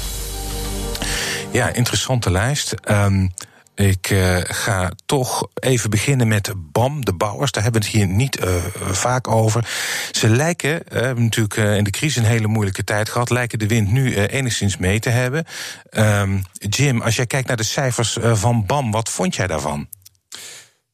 Ja, 1.51 1.69
interessante 1.69 2.31
lijst. 2.31 2.73
Ehm, 2.83 3.27
ik 3.75 4.09
eh, 4.09 4.37
ga 4.43 4.91
toch 5.05 5.47
even 5.53 5.89
beginnen 5.89 6.27
met 6.27 6.53
BAM, 6.55 7.05
de 7.05 7.13
bouwers. 7.13 7.51
Daar 7.51 7.63
hebben 7.63 7.81
we 7.81 7.87
het 7.87 7.97
hier 7.97 8.07
niet 8.07 8.37
eh, 8.37 8.55
vaak 8.91 9.27
over. 9.27 9.65
Ze 10.11 10.29
lijken, 10.29 10.81
we 10.87 10.99
hebben 10.99 11.23
natuurlijk 11.23 11.57
eh, 11.57 11.75
in 11.75 11.83
de 11.83 11.89
crisis 11.89 12.15
een 12.15 12.29
hele 12.29 12.47
moeilijke 12.47 12.83
tijd 12.83 13.09
gehad... 13.09 13.29
lijken 13.29 13.59
de 13.59 13.67
wind 13.67 13.91
nu 13.91 14.13
eh, 14.13 14.37
enigszins 14.37 14.77
mee 14.77 14.99
te 14.99 15.09
hebben. 15.09 15.45
Ehm, 15.89 16.39
Jim, 16.53 17.01
als 17.01 17.15
jij 17.15 17.25
kijkt 17.25 17.47
naar 17.47 17.57
de 17.57 17.63
cijfers 17.63 18.17
eh, 18.17 18.35
van 18.35 18.65
BAM, 18.65 18.91
wat 18.91 19.09
vond 19.09 19.35
jij 19.35 19.47
daarvan? 19.47 19.87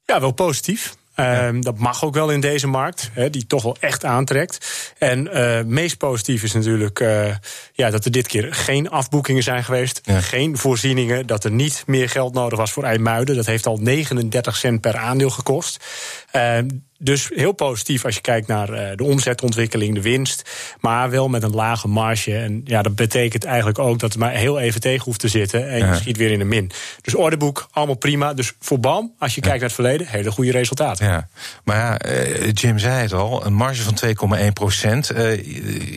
Ja, 0.05 0.19
wel 0.19 0.31
positief. 0.31 0.95
Ehm, 1.17 1.61
dat 1.61 1.77
mag 1.77 2.03
ook 2.03 2.13
wel 2.13 2.29
in 2.29 2.39
deze 2.39 2.67
markt, 2.67 3.09
die 3.31 3.47
toch 3.47 3.63
wel 3.63 3.77
echt 3.79 4.05
aantrekt. 4.05 4.91
En 4.97 5.27
eh 5.33 5.63
meest 5.65 5.97
positief 5.97 6.43
is 6.43 6.53
natuurlijk 6.53 6.99
eh, 6.99 7.35
ja, 7.73 7.89
dat 7.89 8.05
er 8.05 8.11
dit 8.11 8.27
keer 8.27 8.53
geen 8.53 8.89
afboekingen 8.89 9.43
zijn 9.43 9.63
geweest. 9.63 10.01
Ja. 10.03 10.21
Geen 10.21 10.57
voorzieningen, 10.57 11.27
dat 11.27 11.43
er 11.43 11.51
niet 11.51 11.83
meer 11.85 12.09
geld 12.09 12.33
nodig 12.33 12.59
was 12.59 12.71
voor 12.71 12.83
IJmuiden. 12.83 13.35
Dat 13.35 13.45
heeft 13.45 13.65
al 13.65 13.77
39 13.77 14.55
cent 14.55 14.81
per 14.81 14.95
aandeel 14.97 15.29
gekost. 15.29 15.85
Ehm, 16.31 16.67
dus 16.97 17.29
heel 17.33 17.51
positief 17.51 18.05
als 18.05 18.15
je 18.15 18.21
kijkt 18.21 18.47
naar 18.47 18.69
eh, 18.69 18.97
de 18.97 19.03
omzetontwikkeling, 19.03 19.93
de 19.93 20.01
winst. 20.01 20.49
Maar 20.79 21.09
wel 21.09 21.27
met 21.27 21.43
een 21.43 21.55
lage 21.55 21.87
marge. 21.87 22.35
En 22.37 22.61
ja, 22.65 22.81
dat 22.81 22.95
betekent 22.95 23.43
eigenlijk 23.45 23.79
ook 23.79 23.99
dat 23.99 24.11
het 24.11 24.21
maar 24.21 24.31
heel 24.31 24.59
even 24.59 24.81
tegen 24.81 25.03
hoeft 25.05 25.19
te 25.19 25.27
zitten. 25.27 25.69
En 25.69 25.77
je 25.77 25.85
Ja. 25.85 25.95
schiet 25.95 26.17
weer 26.17 26.31
in 26.31 26.39
de 26.39 26.45
min. 26.45 26.71
Dus 27.01 27.15
orderboek, 27.15 27.67
allemaal 27.71 27.95
prima. 27.95 28.33
Dus 28.33 28.53
voor 28.59 28.79
BAM, 28.79 29.11
als 29.19 29.35
je 29.35 29.41
kijkt 29.41 29.55
naar 29.59 29.65
het 29.65 29.73
verleden, 29.73 30.07
hele 30.07 30.31
goede 30.31 30.51
resultaten. 30.51 31.05
Ja, 31.07 31.27
maar 31.63 31.75
ja, 31.77 31.97
eh, 31.97 32.51
Jim 32.53 32.79
zei 32.79 33.01
het 33.01 33.13
al, 33.13 33.45
een 33.45 33.53
marge 33.53 33.81
van 33.83 33.93
2,1 33.93 34.53
procent. 34.53 35.09
Eh, 35.09 35.31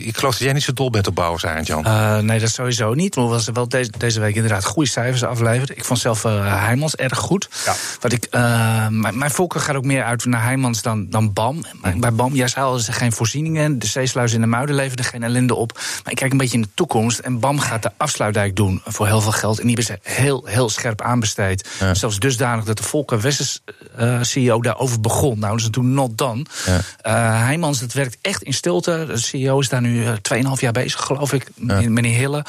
ik 0.07 0.17
geloof 0.17 0.33
dat 0.33 0.43
jij 0.43 0.53
niet 0.53 0.63
zo 0.63 0.73
dol 0.73 0.89
bent 0.89 1.07
op 1.07 1.15
bouwers, 1.15 1.45
Arend 1.45 1.67
Jan. 1.67 1.85
Eh, 1.85 2.17
nee, 2.17 2.39
dat 2.39 2.49
sowieso 2.51 2.93
niet. 2.93 3.15
Maar 3.15 3.27
was 3.27 3.49
wel 3.53 3.67
deze, 3.67 3.91
deze 3.97 4.19
week 4.19 4.35
inderdaad 4.35 4.65
goede 4.65 4.89
cijfers 4.89 5.23
afleveren. 5.23 5.77
Ik 5.77 5.83
vond 5.85 5.99
zelf 5.99 6.23
uh, 6.23 6.63
Heijmans 6.63 6.95
erg 6.95 7.17
goed. 7.17 7.49
Ja. 7.65 7.73
Wat 7.99 8.11
ik, 8.11 8.27
uh, 8.31 8.41
mijn, 8.87 9.17
mijn 9.17 9.31
voorkeur 9.31 9.61
gaat 9.61 9.75
ook 9.75 9.85
meer 9.85 10.03
uit 10.03 10.25
naar 10.25 10.43
Heijmans 10.43 10.81
dan, 10.81 10.90
dan 10.99 11.33
BAM. 11.33 11.63
Maar 11.81 11.97
bij 11.97 12.13
BAM, 12.13 12.33
al, 12.55 12.73
er 12.73 12.79
zijn 12.79 12.97
geen 12.97 13.11
voorzieningen. 13.11 13.79
De 13.79 13.87
zeesluis 13.87 14.33
in 14.33 14.41
de 14.41 14.47
muiden 14.47 14.75
leveren 14.75 15.05
geen 15.05 15.23
ellende 15.23 15.55
op. 15.55 15.73
Maar 15.73 16.11
ik 16.11 16.15
kijk 16.15 16.31
een 16.31 16.37
beetje 16.37 16.57
in 16.57 16.61
de 16.61 16.69
toekomst. 16.73 17.19
En 17.19 17.39
BAM 17.39 17.59
gaat 17.59 17.83
de 17.83 17.91
afsluitdijk 17.97 18.55
doen 18.55 18.81
voor 18.85 19.07
heel 19.07 19.21
veel 19.21 19.31
geld. 19.31 19.59
En 19.59 19.67
die 19.67 19.75
hebben 19.75 19.99
ze 20.03 20.21
heel, 20.21 20.45
heel 20.45 20.69
scherp 20.69 21.01
aanbesteed. 21.01 21.69
Ja. 21.79 21.93
Zelfs 21.93 22.19
dusdanig 22.19 22.65
dat 22.65 22.77
de 22.77 22.83
Volker 22.83 23.21
Wessels 23.21 23.61
uh, 23.99 24.21
CEO 24.21 24.61
daarover 24.61 25.01
begon. 25.01 25.39
Nou, 25.39 25.51
dat 25.51 25.59
is 25.59 25.65
natuurlijk 25.65 25.95
not 25.95 26.17
done. 26.17 26.45
Ja. 26.65 26.75
Uh, 26.75 27.43
Heijmans, 27.43 27.79
dat 27.79 27.93
werkt 27.93 28.17
echt 28.21 28.43
in 28.43 28.53
stilte. 28.53 29.05
De 29.07 29.17
CEO 29.17 29.59
is 29.59 29.69
daar 29.69 29.81
nu 29.81 30.05
2,5 30.05 30.11
jaar 30.59 30.71
bezig, 30.71 31.01
geloof 31.01 31.33
ik, 31.33 31.49
ja. 31.55 31.89
meneer 31.89 32.17
Hille. 32.17 32.45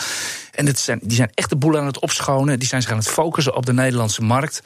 En 0.52 0.66
het 0.66 0.78
zijn, 0.78 0.98
die 1.02 1.16
zijn 1.16 1.30
echt 1.34 1.48
de 1.48 1.56
boel 1.56 1.78
aan 1.78 1.86
het 1.86 2.00
opschonen. 2.00 2.58
Die 2.58 2.68
zijn 2.68 2.82
zich 2.82 2.90
aan 2.90 2.96
het 2.96 3.08
focussen 3.08 3.56
op 3.56 3.66
de 3.66 3.72
Nederlandse 3.72 4.22
markt. 4.22 4.62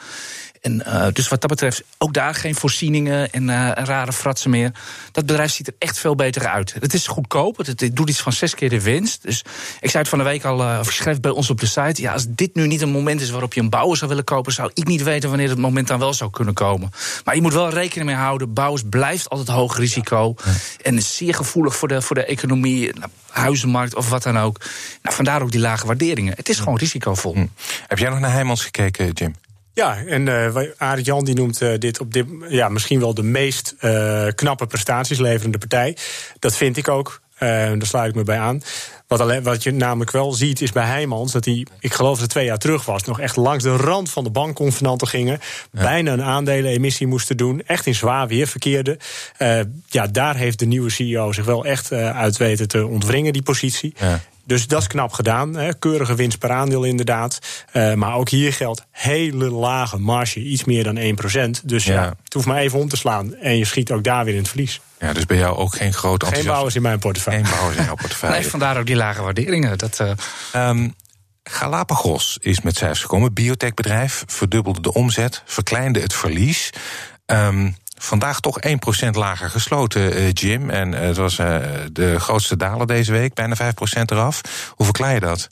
En 0.67 0.83
uh, 0.87 1.07
dus 1.13 1.29
wat 1.29 1.41
dat 1.41 1.51
betreft, 1.51 1.83
ook 1.99 2.15
daar 2.15 2.35
geen 2.35 2.55
voorzieningen 2.55 3.33
en 3.33 3.43
uh, 3.43 3.71
rare 3.75 4.13
fratsen 4.13 4.51
meer. 4.51 4.71
Dat 5.13 5.27
bedrijf 5.27 5.53
ziet 5.53 5.67
er 5.67 5.75
echt 5.79 5.99
veel 5.99 6.15
beter 6.15 6.47
uit. 6.47 6.75
Het 6.79 6.95
is 6.95 7.07
goedkoop, 7.07 7.57
het, 7.57 7.81
het 7.81 7.97
doet 7.97 8.09
iets 8.09 8.21
van 8.21 8.33
zes 8.33 8.55
keer 8.55 8.69
de 8.69 8.83
winst. 8.83 9.23
Dus 9.23 9.45
ik 9.81 9.91
zei 9.91 10.03
het 10.03 10.09
van 10.09 10.19
de 10.19 10.25
week 10.25 10.45
al, 10.45 10.61
uh, 10.61 10.83
schreef 10.83 11.21
bij 11.21 11.31
ons 11.31 11.51
op 11.51 11.61
de 11.61 11.67
site... 11.67 12.03
ja, 12.03 12.13
als 12.13 12.27
dit 12.29 12.55
nu 12.55 12.67
niet 12.67 12.81
een 12.81 12.91
moment 12.91 13.21
is 13.21 13.31
waarop 13.31 13.55
je 13.55 13.61
een 13.61 13.71
bouwer 13.71 13.97
zou 13.97 14.09
willen 14.09 14.25
kopen... 14.25 14.53
zou 14.53 14.71
ik 14.75 14.87
niet 14.87 15.03
weten 15.03 15.29
wanneer 15.29 15.49
het 15.49 15.59
moment 15.59 15.89
dan 15.89 15.99
wel 15.99 16.15
zou 16.15 16.31
kunnen 16.31 16.55
komen. 16.55 16.91
Maar 17.25 17.35
je 17.35 17.43
moet 17.43 17.53
wel 17.53 17.71
rekening 17.71 18.07
mee 18.07 18.19
houden, 18.19 18.53
bouwers 18.53 18.83
blijft 18.91 19.29
altijd 19.29 19.49
hoog 19.49 19.79
risico... 19.79 20.35
Ja. 20.45 20.53
en 20.83 20.97
is 20.97 21.17
zeer 21.17 21.35
gevoelig 21.35 21.77
voor 21.77 21.89
de, 21.89 22.03
voor 22.03 22.17
de 22.17 22.25
economie... 22.25 22.93
Nou, 22.95 23.11
huizenmarkt 23.31 23.95
of 23.95 24.09
wat 24.09 24.23
dan 24.23 24.39
ook. 24.39 24.61
Nou, 25.03 25.17
vandaar 25.17 25.43
ook 25.43 25.51
die 25.51 25.61
lage 25.61 25.87
waarderingen. 25.87 26.33
Het 26.37 26.49
is 26.49 26.59
gewoon 26.59 26.79
risicovol. 26.79 27.35
Hm. 27.35 27.47
Heb 27.87 27.99
jij 27.99 28.09
nog 28.09 28.19
naar 28.19 28.33
Heijmans 28.33 28.63
gekeken, 28.63 29.11
Jim? 29.11 29.35
Ja, 29.77 29.97
en 30.07 30.27
uh, 30.27 30.57
Arendt 30.77 31.07
Jan 31.07 31.25
die 31.25 31.35
noemt 31.35 31.61
uh, 31.61 31.79
dit 31.79 32.01
op 32.01 32.13
dit 32.13 32.27
ja, 32.49 32.69
misschien 32.69 33.01
wel 33.01 33.15
de 33.15 33.23
meest 33.23 33.75
uh, 33.81 34.27
knappe 34.35 34.67
prestaties 34.67 35.19
leverende 35.19 35.59
partij. 35.59 35.97
Dat 36.39 36.57
vind 36.57 36.77
ik 36.77 36.89
ook. 36.89 37.21
daar 37.39 37.87
sluit 37.87 38.09
ik 38.09 38.15
me 38.15 38.23
bij 38.23 38.39
aan. 38.39 38.63
Wat, 39.07 39.21
alleen, 39.21 39.43
wat 39.43 39.63
je 39.63 39.71
namelijk 39.71 40.11
wel 40.11 40.33
ziet 40.33 40.61
is 40.61 40.73
bij 40.73 40.85
Heijmans 40.85 41.33
dat 41.33 41.45
hij, 41.45 41.67
ik 41.81 41.95
geloof 41.95 42.19
dat 42.19 42.29
twee 42.29 42.45
jaar 42.45 42.59
terug 42.59 42.85
was, 42.85 43.05
nog 43.05 43.21
echt 43.21 43.37
langs 43.37 43.65
de 43.65 43.77
rand 43.77 44.11
van 44.11 44.25
de 44.25 44.31
bankconvenanten 44.31 45.09
gingen. 45.09 45.41
Ja. 45.73 45.83
Bijna 45.83 46.13
een 46.13 46.23
aandelenemissie 46.23 47.07
moesten 47.07 47.37
doen. 47.37 47.63
Echt 47.67 47.87
in 47.87 47.95
zwaar 47.95 48.29
weer 48.29 48.47
verkeerde. 48.47 48.99
ja, 49.87 50.07
daar 50.07 50.37
heeft 50.37 50.59
de 50.59 50.67
nieuwe 50.67 50.91
CEO 50.91 51.33
zich 51.33 51.45
wel 51.45 51.65
echt 51.65 51.93
uit 51.93 52.37
weten 52.37 52.69
te 52.69 52.87
ontwringen, 52.87 53.33
die 53.33 53.43
positie. 53.43 53.95
Ja. 53.99 54.21
Dus 54.47 54.67
dat 54.67 54.81
is 54.81 54.87
knap 54.87 55.13
gedaan. 55.13 55.57
Hè. 55.57 55.79
Keurige 55.79 56.15
winst 56.15 56.39
per 56.39 56.51
aandeel 56.51 56.85
inderdaad. 56.85 57.39
Uh, 57.73 57.95
maar 57.95 58.15
ook 58.15 58.29
hier 58.29 58.53
geldt 58.53 58.87
hele 58.91 59.51
lage 59.51 59.99
marge. 59.99 60.41
Iets 60.41 60.65
meer 60.65 60.85
dan 60.85 60.99
1%. 60.99 61.65
Dus 61.65 61.85
ja. 61.85 61.95
ja, 61.95 62.15
het 62.25 62.33
hoeft 62.33 62.47
maar 62.47 62.59
even 62.59 62.79
om 62.79 62.89
te 62.89 62.97
slaan. 62.97 63.35
En 63.35 63.59
je 63.59 63.65
schiet 63.65 63.91
ook 63.91 64.05
daar 64.05 64.25
weer 64.25 64.35
in 64.35 64.41
het 64.41 64.49
verlies. 64.49 64.81
Ja, 64.99 65.13
dus 65.13 65.27
bij 65.27 65.37
jou 65.37 65.57
ook 65.57 65.77
geen 65.77 65.93
groot 65.93 66.25
Geen 66.25 66.45
bouwers 66.45 66.75
in 66.75 66.83
mijn 66.83 66.99
portefeuille. 66.99 67.45
Geen 67.45 67.55
bouwers 67.55 67.77
in 67.77 67.85
jouw 67.85 67.95
portefeuille. 67.95 68.39
nee, 68.39 68.49
vandaar 68.49 68.79
ook 68.79 68.87
die 68.87 68.97
lage 68.97 69.23
waarderingen. 69.23 69.79
Dat, 69.79 69.99
uh... 70.01 70.69
um, 70.69 70.95
Galapagos 71.49 72.39
is 72.41 72.61
met 72.61 72.77
cijfers 72.77 73.01
gekomen. 73.01 73.35
Biotechbedrijf 73.35 74.25
verdubbelde 74.27 74.81
de 74.81 74.93
omzet, 74.93 75.43
verkleinde 75.45 76.01
het 76.01 76.15
verlies. 76.15 76.71
Um, 77.27 77.77
Vandaag 77.99 78.41
toch 78.41 78.59
1% 79.07 79.11
lager 79.11 79.51
gesloten, 79.51 80.19
uh, 80.19 80.33
Jim. 80.33 80.71
En 80.71 80.93
uh, 80.93 81.01
het 81.01 81.17
was 81.17 81.39
uh, 81.39 81.57
de 81.93 82.21
grootste 82.21 82.57
daler 82.57 82.87
deze 82.87 83.13
week, 83.13 83.35
bijna 83.35 83.57
5% 83.57 83.59
eraf. 84.05 84.41
Hoe 84.75 84.85
verklaar 84.85 85.15
je 85.15 85.21
dat? 85.21 85.49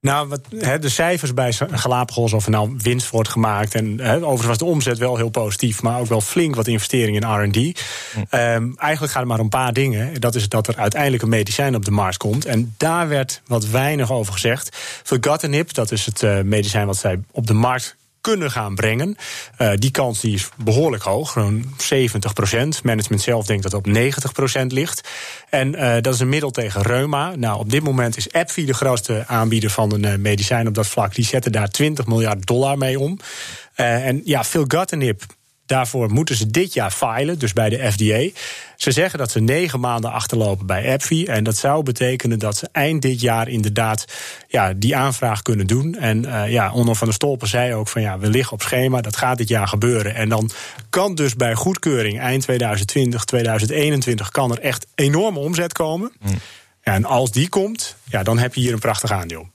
Nou, 0.00 0.28
wat, 0.28 0.40
he, 0.58 0.78
de 0.78 0.88
cijfers 0.88 1.34
bij 1.34 1.52
Galapagos, 1.52 2.32
of 2.32 2.44
er 2.44 2.50
nou 2.50 2.74
winst 2.78 3.10
wordt 3.10 3.28
gemaakt. 3.28 3.74
En 3.74 4.00
he, 4.00 4.14
overigens 4.14 4.46
was 4.46 4.58
de 4.58 4.64
omzet 4.64 4.98
wel 4.98 5.16
heel 5.16 5.28
positief, 5.28 5.82
maar 5.82 6.00
ook 6.00 6.06
wel 6.06 6.20
flink 6.20 6.54
wat 6.54 6.66
investeringen 6.66 7.22
in 7.22 7.44
RD. 7.44 7.82
Hm. 8.12 8.18
Um, 8.18 8.74
eigenlijk 8.76 9.12
gaat 9.12 9.20
het 9.20 9.24
maar 9.24 9.38
om 9.38 9.44
een 9.44 9.48
paar 9.48 9.72
dingen. 9.72 10.20
Dat 10.20 10.34
is 10.34 10.48
dat 10.48 10.68
er 10.68 10.76
uiteindelijk 10.76 11.22
een 11.22 11.28
medicijn 11.28 11.74
op 11.74 11.84
de 11.84 11.90
markt 11.90 12.16
komt. 12.16 12.44
En 12.44 12.74
daar 12.76 13.08
werd 13.08 13.42
wat 13.46 13.66
weinig 13.66 14.12
over 14.12 14.32
gezegd. 14.32 14.76
Vergatinib, 15.02 15.72
dat 15.72 15.90
is 15.90 16.06
het 16.06 16.22
uh, 16.22 16.40
medicijn 16.40 16.86
wat 16.86 16.96
zij 16.96 17.20
op 17.30 17.46
de 17.46 17.54
markt 17.54 17.96
kunnen 18.20 18.50
gaan 18.50 18.74
brengen. 18.74 19.16
Uh, 19.58 19.70
die 19.74 19.90
kans 19.90 20.20
die 20.20 20.34
is 20.34 20.48
behoorlijk 20.56 21.02
hoog, 21.02 21.32
gewoon 21.32 21.74
70 21.76 22.32
procent. 22.32 22.82
Management 22.82 23.22
zelf 23.22 23.46
denkt 23.46 23.62
dat 23.62 23.72
het 23.72 23.86
op 23.86 23.92
90 23.92 24.32
procent 24.32 24.72
ligt. 24.72 25.08
En 25.50 25.74
uh, 25.74 25.96
dat 26.00 26.14
is 26.14 26.20
een 26.20 26.28
middel 26.28 26.50
tegen 26.50 26.82
reuma. 26.82 27.36
Nou, 27.36 27.58
op 27.58 27.70
dit 27.70 27.82
moment 27.82 28.16
is 28.16 28.32
AbbVie 28.32 28.66
de 28.66 28.74
grootste 28.74 29.24
aanbieder 29.26 29.70
van 29.70 29.92
een 29.92 30.06
uh, 30.06 30.14
medicijn 30.14 30.66
op 30.66 30.74
dat 30.74 30.86
vlak. 30.86 31.14
Die 31.14 31.24
zetten 31.24 31.52
daar 31.52 31.70
20 31.70 32.06
miljard 32.06 32.46
dollar 32.46 32.78
mee 32.78 32.98
om. 32.98 33.18
en 33.74 34.20
ja, 34.24 34.44
filgotinib 34.44 35.22
Daarvoor 35.68 36.10
moeten 36.10 36.36
ze 36.36 36.50
dit 36.50 36.72
jaar 36.72 36.90
filen, 36.90 37.38
dus 37.38 37.52
bij 37.52 37.68
de 37.68 37.92
FDA. 37.92 38.40
Ze 38.76 38.90
zeggen 38.90 39.18
dat 39.18 39.30
ze 39.30 39.40
negen 39.40 39.80
maanden 39.80 40.12
achterlopen 40.12 40.66
bij 40.66 40.92
AbbVie. 40.92 41.26
En 41.26 41.44
dat 41.44 41.56
zou 41.56 41.82
betekenen 41.82 42.38
dat 42.38 42.56
ze 42.56 42.68
eind 42.72 43.02
dit 43.02 43.20
jaar 43.20 43.48
inderdaad 43.48 44.04
ja, 44.48 44.72
die 44.72 44.96
aanvraag 44.96 45.42
kunnen 45.42 45.66
doen. 45.66 45.94
En 45.94 46.24
uh, 46.24 46.50
ja, 46.50 46.72
Onno 46.72 46.94
van 46.94 47.06
der 47.06 47.16
Stolpen 47.16 47.48
zei 47.48 47.74
ook 47.74 47.88
van 47.88 48.02
ja, 48.02 48.18
we 48.18 48.28
liggen 48.28 48.52
op 48.52 48.62
schema. 48.62 49.00
Dat 49.00 49.16
gaat 49.16 49.38
dit 49.38 49.48
jaar 49.48 49.68
gebeuren. 49.68 50.14
En 50.14 50.28
dan 50.28 50.50
kan 50.90 51.14
dus 51.14 51.36
bij 51.36 51.54
goedkeuring 51.54 52.20
eind 52.20 52.42
2020, 52.42 53.24
2021... 53.24 54.30
kan 54.30 54.50
er 54.50 54.60
echt 54.60 54.86
enorme 54.94 55.38
omzet 55.38 55.72
komen. 55.72 56.12
Mm. 56.20 56.30
Ja, 56.82 56.94
en 56.94 57.04
als 57.04 57.30
die 57.30 57.48
komt, 57.48 57.96
ja, 58.04 58.22
dan 58.22 58.38
heb 58.38 58.54
je 58.54 58.60
hier 58.60 58.72
een 58.72 58.78
prachtig 58.78 59.12
aandeel. 59.12 59.48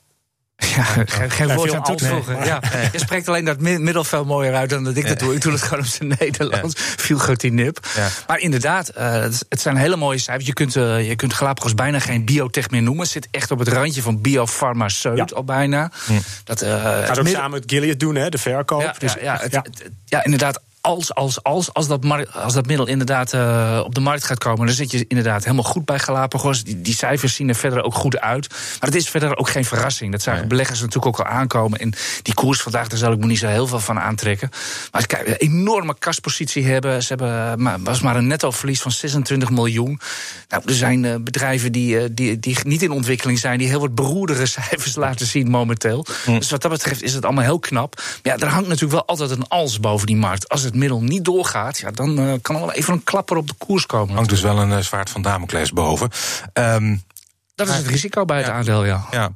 Ja, 0.76 0.84
geen, 0.84 1.32
geen 1.32 1.56
woord 1.56 1.74
aan 1.74 1.84
toe 1.84 1.96
te 1.96 2.06
voegen. 2.06 2.46
Ja. 2.46 2.62
Je 2.92 3.00
spreekt 3.00 3.28
alleen 3.28 3.46
dat 3.46 3.60
middel 3.60 4.04
veel 4.04 4.26
mooier 4.26 4.56
uit 4.56 4.70
dan 4.70 4.84
dat 4.84 4.96
ik 4.96 5.08
dat 5.08 5.20
doe. 5.20 5.34
Ik 5.36 5.42
doe 5.42 5.52
het 5.52 5.62
gewoon 5.62 5.80
op 5.80 5.86
zijn 5.86 6.14
Nederlands. 6.20 6.74
Viel 6.78 7.20
goed 7.20 7.40
die 7.40 7.52
nip. 7.52 7.88
Maar 8.28 8.40
inderdaad, 8.40 8.92
uh, 8.98 9.12
het 9.50 9.62
zijn 9.62 9.78
hele 9.78 9.96
mooie 9.96 10.18
cijfers. 10.18 10.46
Je 10.48 10.54
kunt, 10.54 10.76
uh, 10.76 11.08
je 11.08 11.16
kunt 11.16 11.34
Galapagos 11.34 11.74
bijna 11.74 12.00
geen 12.00 12.26
biotech 12.26 12.70
meer 12.70 12.82
noemen. 12.82 13.04
Het 13.04 13.12
zit 13.12 13.28
echt 13.32 13.52
op 13.52 13.60
het 13.60 13.68
randje 13.68 14.02
van 14.02 14.22
biofarmaceut 14.22 15.30
ja. 15.30 15.36
al 15.36 15.44
bijna. 15.44 15.92
Hm. 16.06 16.14
Dat, 16.44 16.64
uh, 16.64 16.84
Gaat 16.84 17.20
ook 17.20 17.28
samen 17.28 17.52
met 17.52 17.64
Gilead 17.66 18.00
doen, 18.00 18.16
hè, 18.16 18.30
de 18.30 18.38
verkoop. 18.38 18.82
Ja, 18.82 18.96
dus, 18.98 19.16
ja, 19.22 19.38
het, 19.42 19.56
het, 19.56 19.90
ja, 20.06 20.24
inderdaad 20.24 20.62
als, 20.86 21.14
als, 21.14 21.44
als, 21.44 21.74
als, 21.74 21.88
dat, 21.88 22.06
als 22.34 22.54
dat 22.54 22.66
middel 22.66 22.88
inderdaad 22.88 23.34
uh, 23.34 23.82
op 23.86 23.96
de 23.96 24.02
markt 24.02 24.24
gaat 24.24 24.38
komen, 24.38 24.66
dan 24.66 24.76
zit 24.76 24.92
je 24.92 25.06
inderdaad 25.08 25.44
helemaal 25.44 25.64
goed 25.64 25.86
bij 25.86 26.00
Galapagos. 26.00 26.64
Die, 26.64 26.82
die 26.82 26.94
cijfers 26.94 27.36
zien 27.36 27.50
er 27.50 27.56
verder 27.56 27.84
ook 27.84 27.94
goed 27.94 28.20
uit. 28.20 28.50
Maar 28.50 28.90
het 28.90 28.96
is 28.96 29.10
verder 29.10 29.38
ook 29.38 29.50
geen 29.50 29.66
verrassing. 29.66 30.12
Dat 30.12 30.22
zagen 30.22 30.40
nee. 30.40 30.50
beleggers 30.50 30.80
natuurlijk 30.80 31.06
ook 31.06 31.20
al 31.20 31.32
aankomen. 31.32 31.80
En 31.80 31.94
die 32.22 32.34
koers 32.34 32.62
vandaag, 32.62 32.88
daar 32.88 32.98
zal 32.98 33.12
ik 33.12 33.20
me 33.20 33.26
niet 33.26 33.38
zo 33.38 33.48
heel 33.48 33.68
veel 33.68 33.80
van 33.80 34.00
aantrekken. 34.00 34.50
Maar 34.92 35.06
kijk, 35.06 35.28
een 35.28 35.36
enorme 35.36 35.96
kaspositie 36.00 36.66
hebben. 36.66 37.04
Ze 37.04 37.08
hebben 37.08 37.62
maar, 37.62 37.82
was 37.82 38.02
maar 38.02 38.16
een 38.16 38.28
netto 38.28 38.52
verlies 38.52 38.82
van 38.82 38.92
26 38.92 39.50
miljoen. 39.50 40.00
Nou, 40.50 40.64
er 40.66 40.74
zijn 40.74 41.04
uh, 41.04 41.16
bedrijven 41.22 41.72
die, 41.72 41.96
uh, 41.96 42.04
die, 42.12 42.40
die 42.40 42.58
niet 42.64 42.82
in 42.82 42.92
ontwikkeling 42.92 43.40
zijn, 43.40 43.58
die 43.58 43.68
heel 43.68 43.80
wat 43.80 43.96
beroerdere 43.96 44.46
cijfers 44.60 44.96
laten 44.96 45.26
zien 45.26 45.50
momenteel. 45.50 46.06
Mm. 46.26 46.40
Dus 46.40 46.50
wat 46.50 46.62
dat 46.62 46.72
betreft 46.72 47.02
is 47.04 47.14
het 47.14 47.26
allemaal 47.26 47.44
heel 47.44 47.60
knap. 47.60 47.96
Maar 47.96 48.34
ja, 48.34 48.38
er 48.38 48.52
hangt 48.52 48.68
natuurlijk 48.68 48.94
wel 48.94 49.06
altijd 49.06 49.32
een 49.32 49.48
als 49.48 49.80
boven 49.80 50.08
die 50.08 50.16
markt. 50.16 50.50
Als 50.50 50.62
het 50.62 50.73
het 50.74 50.82
middel 50.82 51.02
niet 51.02 51.26
doorgaat, 51.26 51.78
ja, 51.78 51.92
dan 51.92 52.20
uh, 52.20 52.34
kan 52.42 52.56
er 52.56 52.62
wel 52.62 52.74
even 52.74 52.94
een 52.94 53.04
klapper 53.04 53.38
op 53.38 53.48
de 53.48 53.54
koers 53.58 53.86
komen. 53.86 54.16
Hangt 54.16 54.30
dus 54.30 54.42
wel 54.42 54.58
een 54.58 54.70
uh, 54.70 54.78
zwaard 54.78 55.10
van 55.10 55.22
Damocles 55.22 55.72
boven. 55.72 56.10
Um, 56.54 57.04
dat 57.56 57.68
is 57.68 57.76
het 57.76 57.88
risico 57.88 58.26
bij 58.26 58.38
het 58.38 58.46
ja, 58.46 58.54
aandeel, 58.54 58.86
ja. 58.86 59.06
ja. 59.12 59.32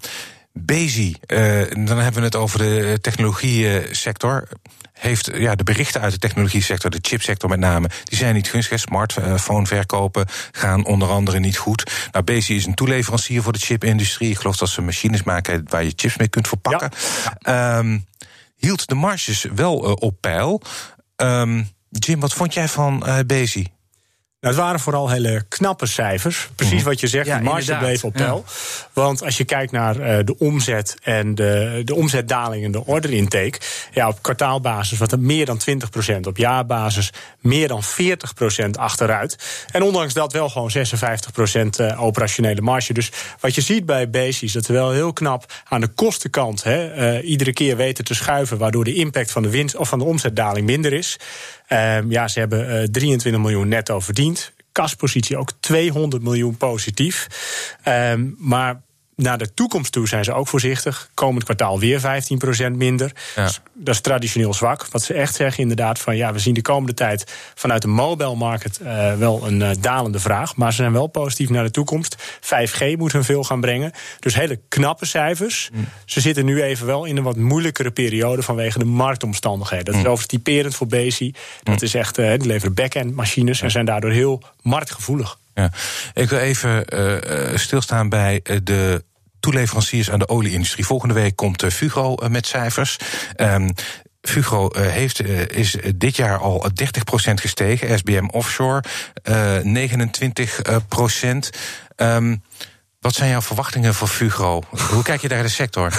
Bezi, 0.54 1.15
uh, 1.28 1.39
dan 1.69 1.97
hebben 1.97 2.13
we 2.13 2.21
het 2.21 2.36
over 2.36 2.60
de 2.60 2.97
technologie 3.02 3.82
sector 3.91 4.47
heeft 4.97 5.30
ja, 5.34 5.56
de 5.56 5.63
berichten 5.63 6.02
uit 6.02 6.12
de 6.12 6.19
technologie 6.19 6.62
sector, 6.62 6.89
de 6.89 7.00
chipsector 7.02 7.50
met 7.50 7.60
name, 7.60 7.89
die 8.04 8.17
zijn 8.17 8.36
niet 8.36 8.50
gunstig. 8.50 8.80
Smartphone 8.80 9.65
verkopen 9.65 10.26
gaan 10.52 10.86
onder 10.86 11.10
andere 11.10 11.39
niet 11.39 11.58
goed. 11.58 11.91
Nou, 12.12 12.26
Bezi 12.26 12.56
is 12.56 12.65
een 12.65 12.73
toeleverancier 12.73 13.41
voor 13.41 13.54
de 13.54 13.60
chipindustrie. 13.60 14.30
Ik 14.30 14.38
geloof 14.38 14.58
dat 14.58 14.69
ze 14.69 14.82
machines 14.82 15.23
maken 15.23 15.65
waar 15.69 15.84
je 15.84 15.93
chips 15.95 16.17
mee 16.17 16.28
kunt 16.28 16.47
verpakken. 16.47 16.91
Ja. 17.39 17.78
Um, 17.78 18.06
hield 18.56 18.88
de 18.88 18.95
marges 18.95 19.45
wel 19.56 19.86
uh, 19.86 19.91
op 19.91 20.21
peil. 20.21 20.62
Um, 21.21 21.67
Jim, 21.89 22.19
wat 22.19 22.34
vond 22.34 22.53
jij 22.53 22.67
van 22.67 23.03
uh, 23.08 23.19
Bezi? 23.25 23.67
Nou, 24.47 24.60
het 24.60 24.67
waren 24.67 24.83
vooral 24.83 25.10
hele 25.10 25.45
knappe 25.49 25.86
cijfers. 25.86 26.49
Precies 26.55 26.83
wat 26.83 26.99
je 26.99 27.07
zegt, 27.07 27.27
ja, 27.27 27.38
de 27.38 27.43
marge 27.43 27.60
inderdaad. 27.60 27.83
bleef 27.83 28.03
op 28.03 28.13
peil. 28.13 28.43
Ja. 28.45 28.53
Want 28.93 29.23
als 29.23 29.38
je 29.38 29.43
kijkt 29.43 29.71
naar 29.71 29.99
uh, 29.99 30.25
de 30.25 30.38
omzet 30.38 30.97
en 31.03 31.36
de, 31.36 31.81
de 31.86 31.95
omzetdaling 31.95 32.65
en 32.65 32.71
de 32.71 32.86
order 32.86 33.12
intake... 33.12 33.60
Ja, 33.91 34.07
op 34.07 34.21
kwartaalbasis 34.21 34.97
wat 34.97 35.12
er 35.12 35.19
meer 35.19 35.45
dan 35.45 35.60
20% 36.15 36.19
op 36.21 36.38
jaarbasis 36.38 37.13
meer 37.39 37.67
dan 37.67 37.83
40% 37.83 38.69
achteruit. 38.71 39.38
En 39.71 39.81
ondanks 39.81 40.13
dat 40.13 40.33
wel 40.33 40.49
gewoon 40.49 40.71
56% 40.71 40.73
uh, 41.81 42.03
operationele 42.03 42.62
marge. 42.62 42.93
Dus 42.93 43.12
wat 43.39 43.55
je 43.55 43.62
ziet 43.62 43.86
bij 43.86 44.10
Bezi 44.10 44.45
is 44.45 44.51
dat 44.51 44.65
we 44.65 44.73
wel 44.73 44.91
heel 44.91 45.13
knap 45.13 45.53
aan 45.63 45.81
de 45.81 45.88
kostenkant... 45.88 46.63
Hè, 46.63 46.95
uh, 47.19 47.29
iedere 47.29 47.53
keer 47.53 47.77
weten 47.77 48.03
te 48.03 48.13
schuiven... 48.13 48.57
waardoor 48.57 48.83
de 48.83 48.93
impact 48.93 49.31
van 49.31 49.43
de 49.43 49.49
winst 49.49 49.75
of 49.75 49.89
van 49.89 49.99
de 49.99 50.05
omzetdaling 50.05 50.65
minder 50.65 50.93
is... 50.93 51.17
Um, 51.69 52.12
ja, 52.12 52.27
ze 52.27 52.39
hebben 52.39 52.81
uh, 52.81 52.88
23 52.91 53.41
miljoen 53.41 53.67
netto 53.67 53.99
verdiend. 53.99 54.37
Kaspositie 54.78 55.38
ook 55.38 55.52
200 55.60 56.24
miljoen 56.24 56.58
positief. 56.58 57.28
Um, 57.88 58.36
maar 58.38 58.82
naar 59.17 59.38
de 59.38 59.53
toekomst 59.53 59.91
toe 59.91 60.08
zijn 60.08 60.23
ze 60.23 60.34
ook 60.34 60.47
voorzichtig. 60.47 61.10
Komend 61.13 61.43
kwartaal 61.43 61.80
weer 61.80 62.01
15% 62.69 62.71
minder. 62.71 63.12
Ja. 63.36 63.43
Dus 63.43 63.62
dat 63.73 63.93
is 63.93 64.01
traditioneel 64.01 64.53
zwak. 64.53 64.88
Wat 64.91 65.03
ze 65.03 65.13
echt 65.13 65.36
zeggen 65.36 65.62
inderdaad 65.62 65.99
van 65.99 66.15
ja, 66.15 66.34
we 66.34 66.39
zien 66.39 66.53
de 66.53 66.62
komende 66.62 66.93
tijd 66.93 67.34
vanuit 67.56 67.82
de 67.82 67.88
mobile 67.88 68.36
market 68.36 68.80
uh, 68.82 69.13
wel 69.13 69.47
een 69.47 69.62
uh, 69.62 69.69
dalende 69.80 70.19
vraag. 70.19 70.56
Maar 70.56 70.71
ze 70.71 70.77
zijn 70.77 70.93
wel 70.93 71.08
positief 71.08 71.49
naar 71.49 71.63
de 71.63 71.71
toekomst. 71.71 72.15
5G 72.41 72.97
moet 72.97 73.12
hun 73.12 73.23
veel 73.23 73.43
gaan 73.43 73.62
brengen. 73.62 73.91
Dus 74.19 74.36
hele 74.36 74.60
knappe 74.67 75.06
cijfers. 75.06 75.69
Mm. 75.73 75.88
Ze 76.06 76.21
zitten 76.21 76.45
nu 76.45 76.62
even 76.62 76.86
wel 76.86 77.06
in 77.06 77.17
een 77.17 77.23
wat 77.23 77.38
moeilijkere 77.38 77.91
periode 77.91 78.41
vanwege 78.41 78.80
de 78.80 78.86
marktomstandigheden. 78.86 79.86
Dat 79.86 79.95
is 79.95 80.01
mm. 80.01 80.08
overigens 80.08 80.43
typerend 80.43 80.75
voor 80.75 80.88
Bezi. 80.88 81.34
Dat 81.63 81.80
mm. 81.80 81.84
is 81.84 81.93
echt, 81.93 82.17
uh, 82.17 82.30
die 82.30 82.47
leveren 82.47 82.73
back-end 82.73 83.15
machines 83.15 83.62
en 83.62 83.71
zijn 83.71 83.86
daardoor 83.86 84.12
heel 84.12 84.41
marktgevoelig. 84.62 85.38
Ja. 85.58 85.72
Ik 86.13 86.30
wil 86.30 86.39
even 86.39 86.86
uh, 86.93 87.58
stilstaan 87.58 88.10
bij 88.10 88.41
de 88.63 89.04
toeleveranciers 89.39 90.12
aan 90.12 90.20
de 90.20 90.28
olieindustrie. 90.28 90.86
Volgende 90.86 91.13
week 91.13 91.36
komt 91.36 91.65
Fugo 91.74 92.15
met 92.30 92.48
cijfers. 92.48 92.98
Um, 93.38 93.74
Fugro 94.22 94.70
heeft, 94.78 95.24
is 95.52 95.78
dit 95.96 96.15
jaar 96.15 96.38
al 96.38 96.65
30% 97.30 97.34
gestegen. 97.34 97.98
SBM 97.98 98.28
Offshore 98.32 98.84
uh, 99.24 99.89
29%. 99.89 101.50
Um, 101.96 102.43
wat 103.08 103.15
zijn 103.15 103.30
jouw 103.30 103.41
verwachtingen 103.41 103.93
voor 103.93 104.08
Fugro? 104.08 104.63
Hoe 104.91 105.04
kijk 105.04 105.22
je 105.22 105.28
naar 105.28 105.43
de 105.43 105.50
sector? 105.50 105.93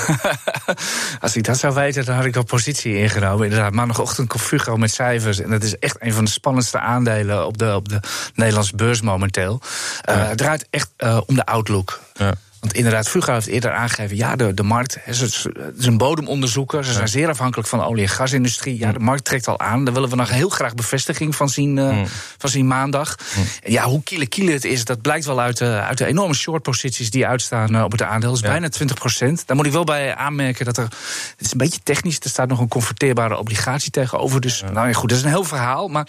Als 1.21 1.37
ik 1.37 1.44
dat 1.44 1.59
zou 1.59 1.75
weten, 1.75 2.05
dan 2.05 2.16
had 2.16 2.25
ik 2.25 2.37
al 2.37 2.44
positie 2.44 2.99
ingenomen. 2.99 3.44
Inderdaad, 3.44 3.73
maandagochtend 3.73 4.29
komt 4.29 4.42
Fugro 4.42 4.77
met 4.77 4.90
cijfers. 4.90 5.40
En 5.40 5.51
dat 5.51 5.62
is 5.62 5.79
echt 5.79 5.97
een 5.99 6.12
van 6.12 6.25
de 6.25 6.31
spannendste 6.31 6.79
aandelen 6.79 7.47
op 7.47 7.59
de, 7.59 7.75
op 7.75 7.88
de 7.88 8.01
Nederlandse 8.35 8.77
beurs 8.77 9.01
momenteel. 9.01 9.61
Uh, 10.09 10.14
ja. 10.14 10.23
Het 10.23 10.38
draait 10.38 10.66
echt 10.71 10.90
uh, 10.99 11.21
om 11.27 11.35
de 11.35 11.47
outlook. 11.47 12.01
Ja. 12.14 12.33
Want 12.61 12.73
inderdaad, 12.73 13.09
Fugro 13.09 13.33
heeft 13.33 13.47
eerder 13.47 13.73
aangegeven... 13.73 14.16
ja, 14.16 14.37
de, 14.37 14.55
de 14.55 14.62
markt, 14.62 14.97
het 15.01 15.21
is 15.79 15.87
een 15.87 15.97
bodemonderzoeker. 15.97 16.85
Ze 16.85 16.92
zijn 16.92 17.09
zeer 17.09 17.29
afhankelijk 17.29 17.68
van 17.68 17.79
de 17.79 17.85
olie- 17.85 18.03
en 18.03 18.09
gasindustrie. 18.09 18.79
Ja, 18.79 18.92
de 18.92 18.99
markt 18.99 19.25
trekt 19.25 19.49
al 19.49 19.61
aan. 19.61 19.85
Daar 19.85 19.94
willen 19.94 20.09
we 20.09 20.16
nog 20.16 20.31
heel 20.31 20.49
graag 20.49 20.75
bevestiging 20.75 21.37
van 21.37 21.49
zien, 21.49 21.77
uh, 21.77 21.90
mm. 21.90 22.07
van 22.38 22.51
zien 22.51 22.66
maandag. 22.66 23.16
Mm. 23.37 23.44
Ja, 23.73 23.85
hoe 23.85 24.03
kiele 24.03 24.27
kiele 24.27 24.53
het 24.53 24.64
is, 24.64 24.85
dat 24.85 25.03
blijkt 25.03 25.25
wel 25.25 25.40
uit, 25.40 25.61
uh, 25.61 25.87
uit 25.87 25.99
de 25.99 26.07
enorme 26.07 26.35
shortposities... 26.35 27.11
die 27.11 27.27
uitstaan 27.27 27.75
uh, 27.75 27.83
op 27.83 27.92
het 27.92 28.03
aandeel. 28.03 28.29
Dat 28.29 28.38
is 28.38 28.44
ja. 28.44 28.51
bijna 28.51 28.68
20 28.68 28.97
procent. 28.97 29.47
Daar 29.47 29.57
moet 29.57 29.66
ik 29.66 29.73
wel 29.73 29.85
bij 29.85 30.14
aanmerken 30.14 30.64
dat 30.64 30.77
er... 30.77 30.85
Het 31.37 31.47
is 31.47 31.53
een 31.53 31.59
beetje 31.59 31.81
technisch, 31.83 32.18
er 32.21 32.31
staat 32.31 32.49
nog 32.49 32.61
een 32.61 32.68
converteerbare 32.68 33.38
obligatie 33.38 33.90
tegenover. 33.90 34.40
Dus, 34.40 34.62
nou 34.73 34.87
ja, 34.87 34.92
goed, 34.92 35.09
dat 35.09 35.18
is 35.18 35.25
een 35.25 35.31
heel 35.31 35.44
verhaal, 35.44 35.88
maar... 35.88 36.07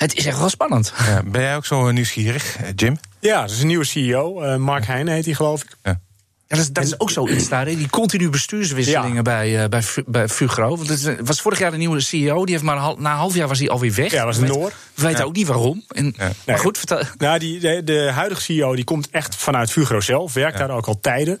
Het 0.00 0.16
is 0.16 0.26
echt 0.26 0.38
wel 0.38 0.48
spannend. 0.48 0.92
Ja, 1.06 1.22
ben 1.22 1.40
jij 1.40 1.56
ook 1.56 1.66
zo 1.66 1.90
nieuwsgierig, 1.90 2.56
Jim? 2.74 2.98
Ja, 3.18 3.40
dat 3.40 3.50
is 3.50 3.60
een 3.60 3.66
nieuwe 3.66 3.84
CEO. 3.84 4.44
Uh, 4.44 4.56
Mark 4.56 4.86
Heijnen 4.86 5.14
heet 5.14 5.24
hij, 5.24 5.34
geloof 5.34 5.62
ik. 5.62 5.76
Ja. 5.82 6.00
Ja, 6.50 6.56
dat 6.56 6.64
is, 6.64 6.72
dat 6.72 6.84
is 6.84 7.00
ook 7.00 7.10
zoiets 7.10 7.48
daar, 7.48 7.64
die 7.64 7.90
continu 7.90 8.30
bestuurswisselingen 8.30 9.14
ja. 9.14 9.22
bij, 9.22 9.62
uh, 9.62 9.68
bij, 9.68 9.82
bij 10.06 10.28
Fugro. 10.28 10.76
Want 10.76 10.88
het 10.88 11.16
was 11.24 11.40
vorig 11.40 11.58
jaar 11.58 11.70
de 11.70 11.76
nieuwe 11.76 12.00
CEO, 12.00 12.44
die 12.44 12.54
heeft 12.54 12.66
maar 12.66 12.76
na 12.76 13.10
een 13.10 13.16
half 13.16 13.34
jaar 13.34 13.48
was 13.48 13.58
hij 13.58 13.68
alweer 13.68 13.94
weg. 13.94 14.12
Ja, 14.12 14.24
was 14.24 14.36
een 14.36 14.46
Noor. 14.46 14.72
We 14.94 15.02
weten 15.02 15.18
ja. 15.18 15.24
ook 15.24 15.36
niet 15.36 15.46
waarom. 15.46 15.84
En. 15.88 16.14
Maar 16.46 16.58
goed, 16.58 16.78
vertel. 16.78 17.02
Nou, 17.18 17.38
die, 17.38 17.60
de, 17.60 17.84
de, 17.84 18.10
huidige 18.12 18.40
CEO 18.40 18.74
die 18.74 18.84
komt 18.84 19.10
echt 19.10 19.36
vanuit 19.36 19.70
Fugro 19.70 20.00
zelf, 20.00 20.32
werkt 20.32 20.58
daar 20.58 20.70
ook 20.70 20.86
al 20.86 21.00
tijden. 21.00 21.40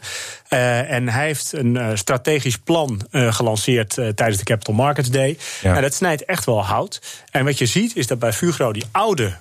Uh, 0.50 0.90
en 0.90 1.08
hij 1.08 1.26
heeft 1.26 1.52
een 1.52 1.74
uh, 1.74 1.88
strategisch 1.94 2.58
plan 2.58 3.00
gelanceerd 3.10 3.94
tijdens 3.94 4.36
de 4.38 4.44
Capital 4.44 4.74
Markets 4.74 5.10
Day. 5.10 5.38
En 5.62 5.82
dat 5.82 5.94
snijdt 5.94 6.24
echt 6.24 6.44
wel 6.44 6.64
hout. 6.64 7.00
En 7.30 7.44
wat 7.44 7.58
je 7.58 7.66
ziet 7.66 7.96
is 7.96 8.06
dat 8.06 8.18
bij 8.18 8.32
Fugro 8.32 8.72
die 8.72 8.84
oude 8.90 9.36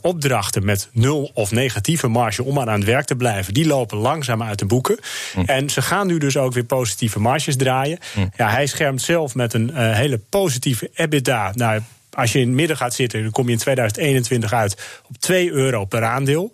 opdrachten 0.00 0.64
met 0.64 0.88
nul 0.92 1.30
of 1.34 1.50
negatieve 1.50 2.08
marge 2.08 2.42
om 2.42 2.54
maar 2.54 2.68
aan 2.68 2.78
het 2.78 2.88
werk 2.88 3.06
te 3.06 3.16
blijven, 3.16 3.54
die 3.54 3.66
lopen 3.66 3.98
langzaam 3.98 4.42
uit 4.42 4.58
de 4.58 4.66
boeken. 4.66 4.98
Hm. 5.32 5.40
En 5.40 5.70
ze 5.70 5.82
gaan 5.82 6.06
nu 6.06 6.18
dus 6.18 6.36
ook 6.36 6.52
weer 6.52 6.64
positieve 6.64 7.20
marges 7.20 7.56
draaien. 7.56 7.98
Hm. 8.14 8.26
Ja, 8.36 8.50
hij 8.50 8.66
schermt 8.66 9.02
zelf 9.02 9.34
met 9.34 9.54
een 9.54 9.74
hele 9.74 10.18
positieve 10.18 10.90
EBITDA. 10.94 11.52
Nou, 11.54 11.80
als 12.14 12.32
je 12.32 12.38
in 12.38 12.46
het 12.46 12.56
midden 12.56 12.76
gaat 12.76 12.94
zitten, 12.94 13.22
dan 13.22 13.30
kom 13.30 13.46
je 13.46 13.52
in 13.52 13.58
2021 13.58 14.52
uit 14.52 15.02
op 15.08 15.18
2 15.18 15.50
euro 15.50 15.84
per 15.84 16.04
aandeel. 16.04 16.52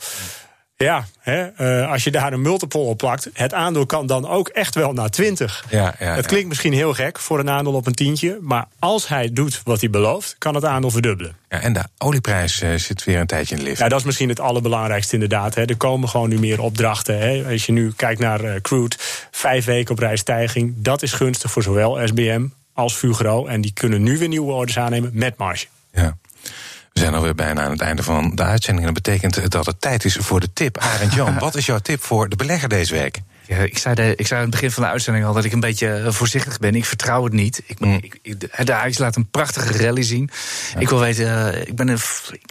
Ja, 0.84 1.06
hè, 1.18 1.48
uh, 1.82 1.90
als 1.90 2.04
je 2.04 2.10
daar 2.10 2.32
een 2.32 2.42
multiple 2.42 2.80
op 2.80 2.98
plakt, 2.98 3.30
het 3.32 3.54
aandeel 3.54 3.86
kan 3.86 4.06
dan 4.06 4.28
ook 4.28 4.48
echt 4.48 4.74
wel 4.74 4.92
naar 4.92 5.10
20. 5.10 5.64
Ja, 5.68 5.94
ja, 5.98 6.14
het 6.14 6.26
klinkt 6.26 6.48
misschien 6.48 6.72
heel 6.72 6.94
gek 6.94 7.18
voor 7.18 7.38
een 7.38 7.50
aandeel 7.50 7.72
op 7.72 7.86
een 7.86 7.94
tientje, 7.94 8.38
maar 8.40 8.66
als 8.78 9.08
hij 9.08 9.32
doet 9.32 9.60
wat 9.64 9.80
hij 9.80 9.90
belooft, 9.90 10.36
kan 10.38 10.54
het 10.54 10.64
aandeel 10.64 10.90
verdubbelen. 10.90 11.36
Ja, 11.48 11.60
en 11.60 11.72
de 11.72 11.82
olieprijs 11.98 12.62
uh, 12.62 12.74
zit 12.74 13.04
weer 13.04 13.18
een 13.18 13.26
tijdje 13.26 13.54
in 13.54 13.60
de 13.60 13.66
lift. 13.66 13.80
Ja, 13.80 13.88
dat 13.88 13.98
is 13.98 14.04
misschien 14.04 14.28
het 14.28 14.40
allerbelangrijkste 14.40 15.14
inderdaad. 15.14 15.54
Hè. 15.54 15.64
Er 15.64 15.76
komen 15.76 16.08
gewoon 16.08 16.28
nu 16.28 16.38
meer 16.38 16.60
opdrachten. 16.60 17.18
Hè. 17.18 17.44
Als 17.50 17.66
je 17.66 17.72
nu 17.72 17.92
kijkt 17.96 18.20
naar 18.20 18.44
uh, 18.44 18.54
crude, 18.60 18.96
vijf 19.30 19.64
weken 19.64 19.92
op 19.92 19.98
rij 19.98 20.16
stijging, 20.16 20.74
dat 20.76 21.02
is 21.02 21.12
gunstig 21.12 21.50
voor 21.50 21.62
zowel 21.62 22.06
SBM 22.06 22.46
als 22.74 22.94
Fugro. 22.94 23.46
En 23.46 23.60
die 23.60 23.72
kunnen 23.72 24.02
nu 24.02 24.18
weer 24.18 24.28
nieuwe 24.28 24.52
orders 24.52 24.78
aannemen 24.78 25.10
met 25.14 25.36
marge. 25.36 25.66
Ja. 25.92 26.16
We 26.92 27.00
zijn 27.00 27.14
alweer 27.14 27.34
bijna 27.34 27.62
aan 27.62 27.70
het 27.70 27.80
einde 27.80 28.02
van 28.02 28.34
de 28.34 28.42
uitzending. 28.42 28.86
En 28.86 28.94
dat 28.94 29.02
betekent 29.02 29.50
dat 29.50 29.66
het 29.66 29.80
tijd 29.80 30.04
is 30.04 30.16
voor 30.20 30.40
de 30.40 30.52
tip. 30.52 30.78
Arend 30.78 31.14
Jan, 31.14 31.38
wat 31.48 31.54
is 31.54 31.66
jouw 31.66 31.78
tip 31.78 32.02
voor 32.02 32.28
de 32.28 32.36
belegger 32.36 32.68
deze 32.68 32.94
week? 32.94 33.20
Ja, 33.50 33.56
ik, 33.56 33.78
zei 33.78 33.94
de, 33.94 34.14
ik 34.16 34.26
zei 34.26 34.40
aan 34.40 34.46
het 34.46 34.54
begin 34.54 34.70
van 34.70 34.82
de 34.82 34.88
uitzending 34.88 35.26
al 35.26 35.32
dat 35.32 35.44
ik 35.44 35.52
een 35.52 35.60
beetje 35.60 36.04
voorzichtig 36.08 36.58
ben. 36.58 36.74
Ik 36.74 36.84
vertrouw 36.84 37.24
het 37.24 37.32
niet. 37.32 37.62
Ik, 37.66 37.80
mm. 37.80 37.98
ik, 38.02 38.18
ik, 38.22 38.66
de 38.66 38.74
Ajax 38.74 38.98
laat 38.98 39.16
een 39.16 39.30
prachtige 39.30 39.78
rally 39.84 40.02
zien. 40.02 40.30
Ja. 40.74 40.80
Ik 40.80 40.88
wil 40.88 40.98
weten, 40.98 41.24
uh, 41.24 41.60
ik, 41.60 41.76
ben 41.76 41.88
een, 41.88 41.98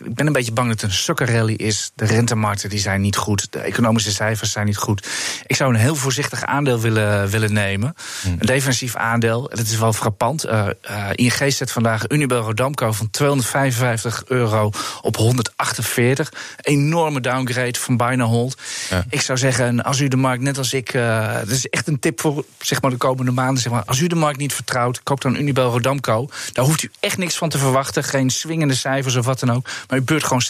ik 0.04 0.16
ben 0.16 0.28
een 0.28 0.34
beetje 0.34 0.52
bang 0.52 0.70
dat 0.70 0.82
het 0.82 0.90
een 0.90 0.98
sokkerrally 0.98 1.54
is. 1.54 1.92
De 1.96 2.06
rentemarkten 2.06 2.70
die 2.70 2.80
zijn 2.80 3.02
niet 3.02 3.16
goed. 3.16 3.52
De 3.52 3.60
economische 3.60 4.12
cijfers 4.12 4.52
zijn 4.52 4.66
niet 4.66 4.78
goed. 4.78 5.08
Ik 5.48 5.56
zou 5.56 5.74
een 5.74 5.80
heel 5.80 5.96
voorzichtig 5.96 6.44
aandeel 6.44 6.80
willen, 6.80 7.30
willen 7.30 7.54
nemen. 7.54 7.96
Mm. 8.26 8.32
Een 8.32 8.46
defensief 8.46 8.96
aandeel. 8.96 9.50
Dat 9.50 9.60
is 9.60 9.78
wel 9.78 9.94
frappant. 9.94 10.46
Uh, 10.46 10.68
uh, 10.90 11.08
ING 11.16 11.54
zet 11.54 11.72
vandaag 11.72 12.10
Unibel 12.10 12.42
Rodamco 12.42 12.92
van 12.92 13.10
255 13.10 14.24
euro 14.28 14.72
op 15.02 15.16
148. 15.16 16.34
Enorme 16.62 17.22
downgrade 17.22 17.80
van 17.80 17.98
bijna 17.98 18.24
hold. 18.24 18.62
Ja. 18.90 19.06
Ik 19.10 19.22
zou 19.22 19.38
zeggen, 19.38 19.84
als 19.84 20.00
u 20.00 20.08
de 20.08 20.18
markt 20.18 20.44
net 20.44 20.58
als 20.58 20.74
ik 20.74 20.88
uh, 20.93 21.34
dat 21.34 21.49
is 21.49 21.69
echt 21.69 21.88
een 21.88 21.99
tip 21.99 22.21
voor 22.21 22.45
zeg 22.60 22.82
maar, 22.82 22.91
de 22.91 22.97
komende 22.97 23.32
maanden. 23.32 23.62
Zeg 23.62 23.71
maar. 23.71 23.84
Als 23.86 23.99
u 23.99 24.08
de 24.08 24.15
markt 24.15 24.39
niet 24.39 24.54
vertrouwt, 24.54 25.04
koop 25.04 25.21
dan 25.21 25.36
Unibel 25.36 25.71
Rodamco. 25.71 26.30
Daar 26.52 26.65
hoeft 26.65 26.84
u 26.84 26.91
echt 26.99 27.17
niks 27.17 27.38
van 27.38 27.49
te 27.49 27.58
verwachten. 27.58 28.04
Geen 28.04 28.30
swingende 28.30 28.75
cijfers 28.75 29.15
of 29.15 29.25
wat 29.25 29.39
dan 29.39 29.52
ook. 29.52 29.67
Maar 29.88 29.97
u 29.97 30.02
beurt 30.02 30.23
gewoon 30.23 30.43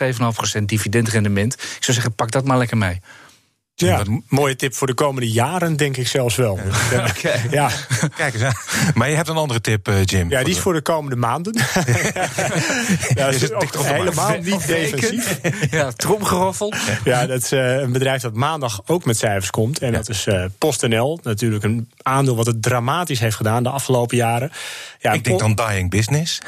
7,5% 0.60 0.63
dividendrendement. 0.65 1.54
Ik 1.54 1.84
zou 1.84 1.93
zeggen, 1.93 2.13
pak 2.13 2.32
dat 2.32 2.45
maar 2.45 2.58
lekker 2.58 2.78
mee. 2.78 3.02
Ja, 3.88 4.00
een 4.00 4.24
mooie 4.28 4.56
tip 4.56 4.74
voor 4.74 4.88
de 4.88 4.94
komende 4.94 5.32
jaren, 5.32 5.76
denk 5.76 5.98
ik 5.98 6.08
zelfs 6.08 6.36
wel. 6.36 6.60
Ja. 6.92 7.08
Okay. 7.20 7.42
ja. 7.52 7.70
Kijk 8.15 8.34
eens 8.34 8.44
aan. 8.44 8.54
Maar 8.94 9.10
je 9.10 9.15
hebt 9.15 9.28
een 9.28 9.36
andere 9.36 9.62
tip, 9.62 9.88
uh, 9.88 10.04
Jim. 10.04 10.30
Ja, 10.30 10.44
die 10.44 10.54
is 10.54 10.60
voor 10.60 10.74
de 10.74 10.82
komende 10.82 11.15
maanden. 11.15 11.54
ja, 13.15 13.26
dat 13.26 13.34
is 13.34 13.52
ook 13.52 13.76
helemaal 13.76 14.38
niet 14.42 14.68
defensief. 14.68 15.39
Ja, 15.72 15.92
tromgeroffel. 15.92 16.74
Ja, 17.04 17.26
dat 17.26 17.44
is 17.44 17.54
uh, 17.54 17.76
een 17.76 17.92
bedrijf 17.92 18.22
dat 18.22 18.34
maandag 18.34 18.82
ook 18.86 19.06
met 19.06 19.18
cijfers 19.18 19.50
komt. 19.50 19.80
En 19.80 19.92
ja. 19.92 19.98
dat 19.98 20.10
is 20.10 20.28
uh, 20.28 20.46
PostNL. 20.58 21.20
Natuurlijk 21.24 21.63
een 21.63 21.89
aandeel 22.02 22.36
wat 22.36 22.46
het 22.46 22.62
dramatisch 22.62 23.20
heeft 23.20 23.36
gedaan 23.36 23.63
de 23.63 23.70
afgelopen 23.70 24.18
jaren. 24.18 24.52
Ja, 25.00 25.12
ik 25.12 25.24
denk 25.24 25.39
dan 25.39 25.56
dying 25.56 25.89
business. 25.89 26.39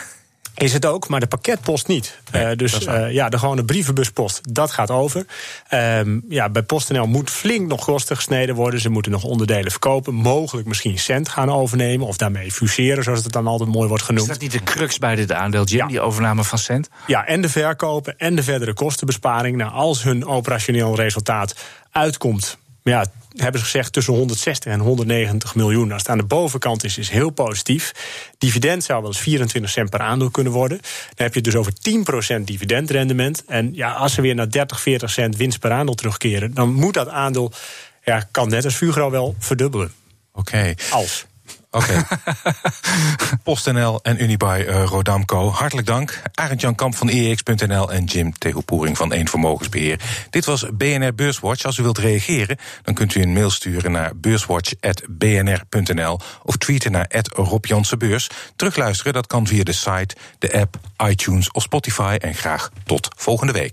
Is 0.62 0.74
het 0.74 0.86
ook, 0.86 1.08
maar 1.08 1.19
de 1.19 1.28
pakketpost 1.28 1.88
niet. 1.88 2.19
Nee, 2.32 2.52
uh, 2.52 2.58
dus 2.58 2.88
uh, 2.88 3.12
ja, 3.12 3.30
de 3.30 3.39
gewone 3.39 3.65
brievenbuspost, 3.65 4.54
dat 4.54 4.71
gaat 4.71 4.91
over. 4.91 5.26
Um, 5.74 6.24
ja, 6.30 6.50
bij 6.50 6.63
PostNL 6.63 7.08
moet 7.08 7.30
flink 7.30 7.67
nog 7.67 7.86
kosten 7.86 8.15
gesneden 8.15 8.56
worden. 8.56 8.80
Ze 8.80 8.89
moeten 8.89 9.12
nog 9.12 9.24
onderdelen 9.24 9.71
verkopen. 9.71 10.13
Mogelijk 10.13 10.67
misschien 10.67 11.00
cent 11.00 11.30
gaan 11.30 11.52
overnemen. 11.52 12.08
Of 12.08 12.17
daarmee 12.17 12.52
fuseren, 12.52 13.04
zoals 13.04 13.24
het 13.24 13.34
dan 13.34 13.47
altijd 13.47 13.69
mooi 13.69 13.88
wordt 13.88 14.04
genoemd. 14.04 14.28
Is 14.28 14.34
dat 14.34 14.41
niet 14.41 14.52
de 14.52 14.63
crux 14.63 14.97
bij 14.97 15.15
dit 15.15 15.32
aandeel, 15.32 15.63
Jim, 15.63 15.80
ja. 15.80 15.88
die 15.88 16.02
overname 16.02 16.43
van 16.43 16.58
cent? 16.58 16.89
Ja, 17.08 17.26
en 17.26 17.41
de 17.41 17.50
verkopen 17.50 18.17
en 18.17 18.36
de 18.36 18.43
verdere 18.43 18.74
kostenbesparing. 18.74 19.58
Nou, 19.58 19.71
als 19.71 20.04
hun 20.04 20.26
operationeel 20.26 20.95
resultaat 20.95 21.56
uitkomt 21.91 22.58
ja, 22.84 23.06
hebben 23.36 23.60
ze 23.60 23.65
gezegd 23.65 23.94
tussen 23.94 24.13
160 24.13 24.72
en 24.72 24.80
190 24.80 25.56
miljoen. 25.56 25.91
Als 25.91 26.02
het 26.02 26.12
aan 26.12 26.17
de 26.17 26.24
bovenkant 26.24 26.84
is, 26.84 26.98
is 26.98 27.10
heel 27.10 27.30
positief. 27.30 27.91
Dividend 28.38 28.84
zou 28.84 29.02
wel 29.02 29.10
eens 29.10 29.20
24 29.20 29.72
cent 29.72 29.89
per 29.89 30.00
aandeel 30.00 30.30
kunnen 30.30 30.54
worden. 30.54 30.78
Dan 30.78 31.26
heb 31.26 31.34
je 31.34 31.41
dus 31.41 31.56
over 31.56 31.74
10% 32.39 32.41
dividendrendement. 32.41 33.44
En 33.46 33.74
ja, 33.74 33.91
als 33.91 34.13
ze 34.13 34.22
weer 34.22 34.36
naar 34.36 34.50
30, 34.50 34.82
40 34.82 35.10
cent 35.10 35.36
winst 35.36 35.60
per 35.60 35.72
aandeel 35.72 35.96
terugkeren, 35.96 36.54
dan 36.54 36.74
moet 36.74 36.94
dat 36.94 37.10
aandeel, 37.10 37.52
ja, 38.04 38.28
kan 38.32 38.50
net 38.50 38.65
als 38.65 38.76
Fugro 38.76 39.10
wel 39.10 39.36
verdubbelen. 39.39 39.91
Oké. 40.34 40.39
Okay. 40.39 40.78
Als. 40.89 41.26
Oké. 41.71 42.03
Okay. 42.12 42.17
PostNL 43.43 43.99
en 44.03 44.23
Unibuy 44.23 44.60
uh, 44.60 44.84
Rodamco. 44.84 45.49
Hartelijk 45.49 45.88
dank. 45.88 46.21
Arend 46.34 46.62
Jan 46.62 46.75
Kamp 46.75 46.95
van 46.95 47.10
EX.nl 47.10 47.91
en 47.91 48.03
Jim 48.03 48.34
Tegelpoering 48.38 48.97
van 48.97 49.13
Eén 49.13 49.27
Vermogensbeheer. 49.27 49.99
Dit 50.29 50.45
was 50.45 50.65
BNR 50.73 51.13
Beurswatch. 51.13 51.65
Als 51.65 51.77
u 51.77 51.84
wilt 51.84 51.97
reageren, 51.97 52.57
dan 52.84 52.93
kunt 52.93 53.15
u 53.15 53.21
een 53.21 53.34
mail 53.34 53.49
sturen 53.49 53.91
naar 53.91 54.12
beurswatch.bnr.nl 54.15 56.19
of 56.43 56.57
tweeten 56.57 56.91
naar 56.91 57.07
Rob 57.23 57.65
Jansenbeurs. 57.65 58.29
Terugluisteren, 58.55 59.13
dat 59.13 59.27
kan 59.27 59.47
via 59.47 59.63
de 59.63 59.73
site, 59.73 60.15
de 60.39 60.53
app, 60.53 60.77
iTunes 61.07 61.51
of 61.51 61.63
Spotify. 61.63 62.17
En 62.19 62.36
graag 62.36 62.69
tot 62.86 63.07
volgende 63.15 63.53
week. 63.53 63.69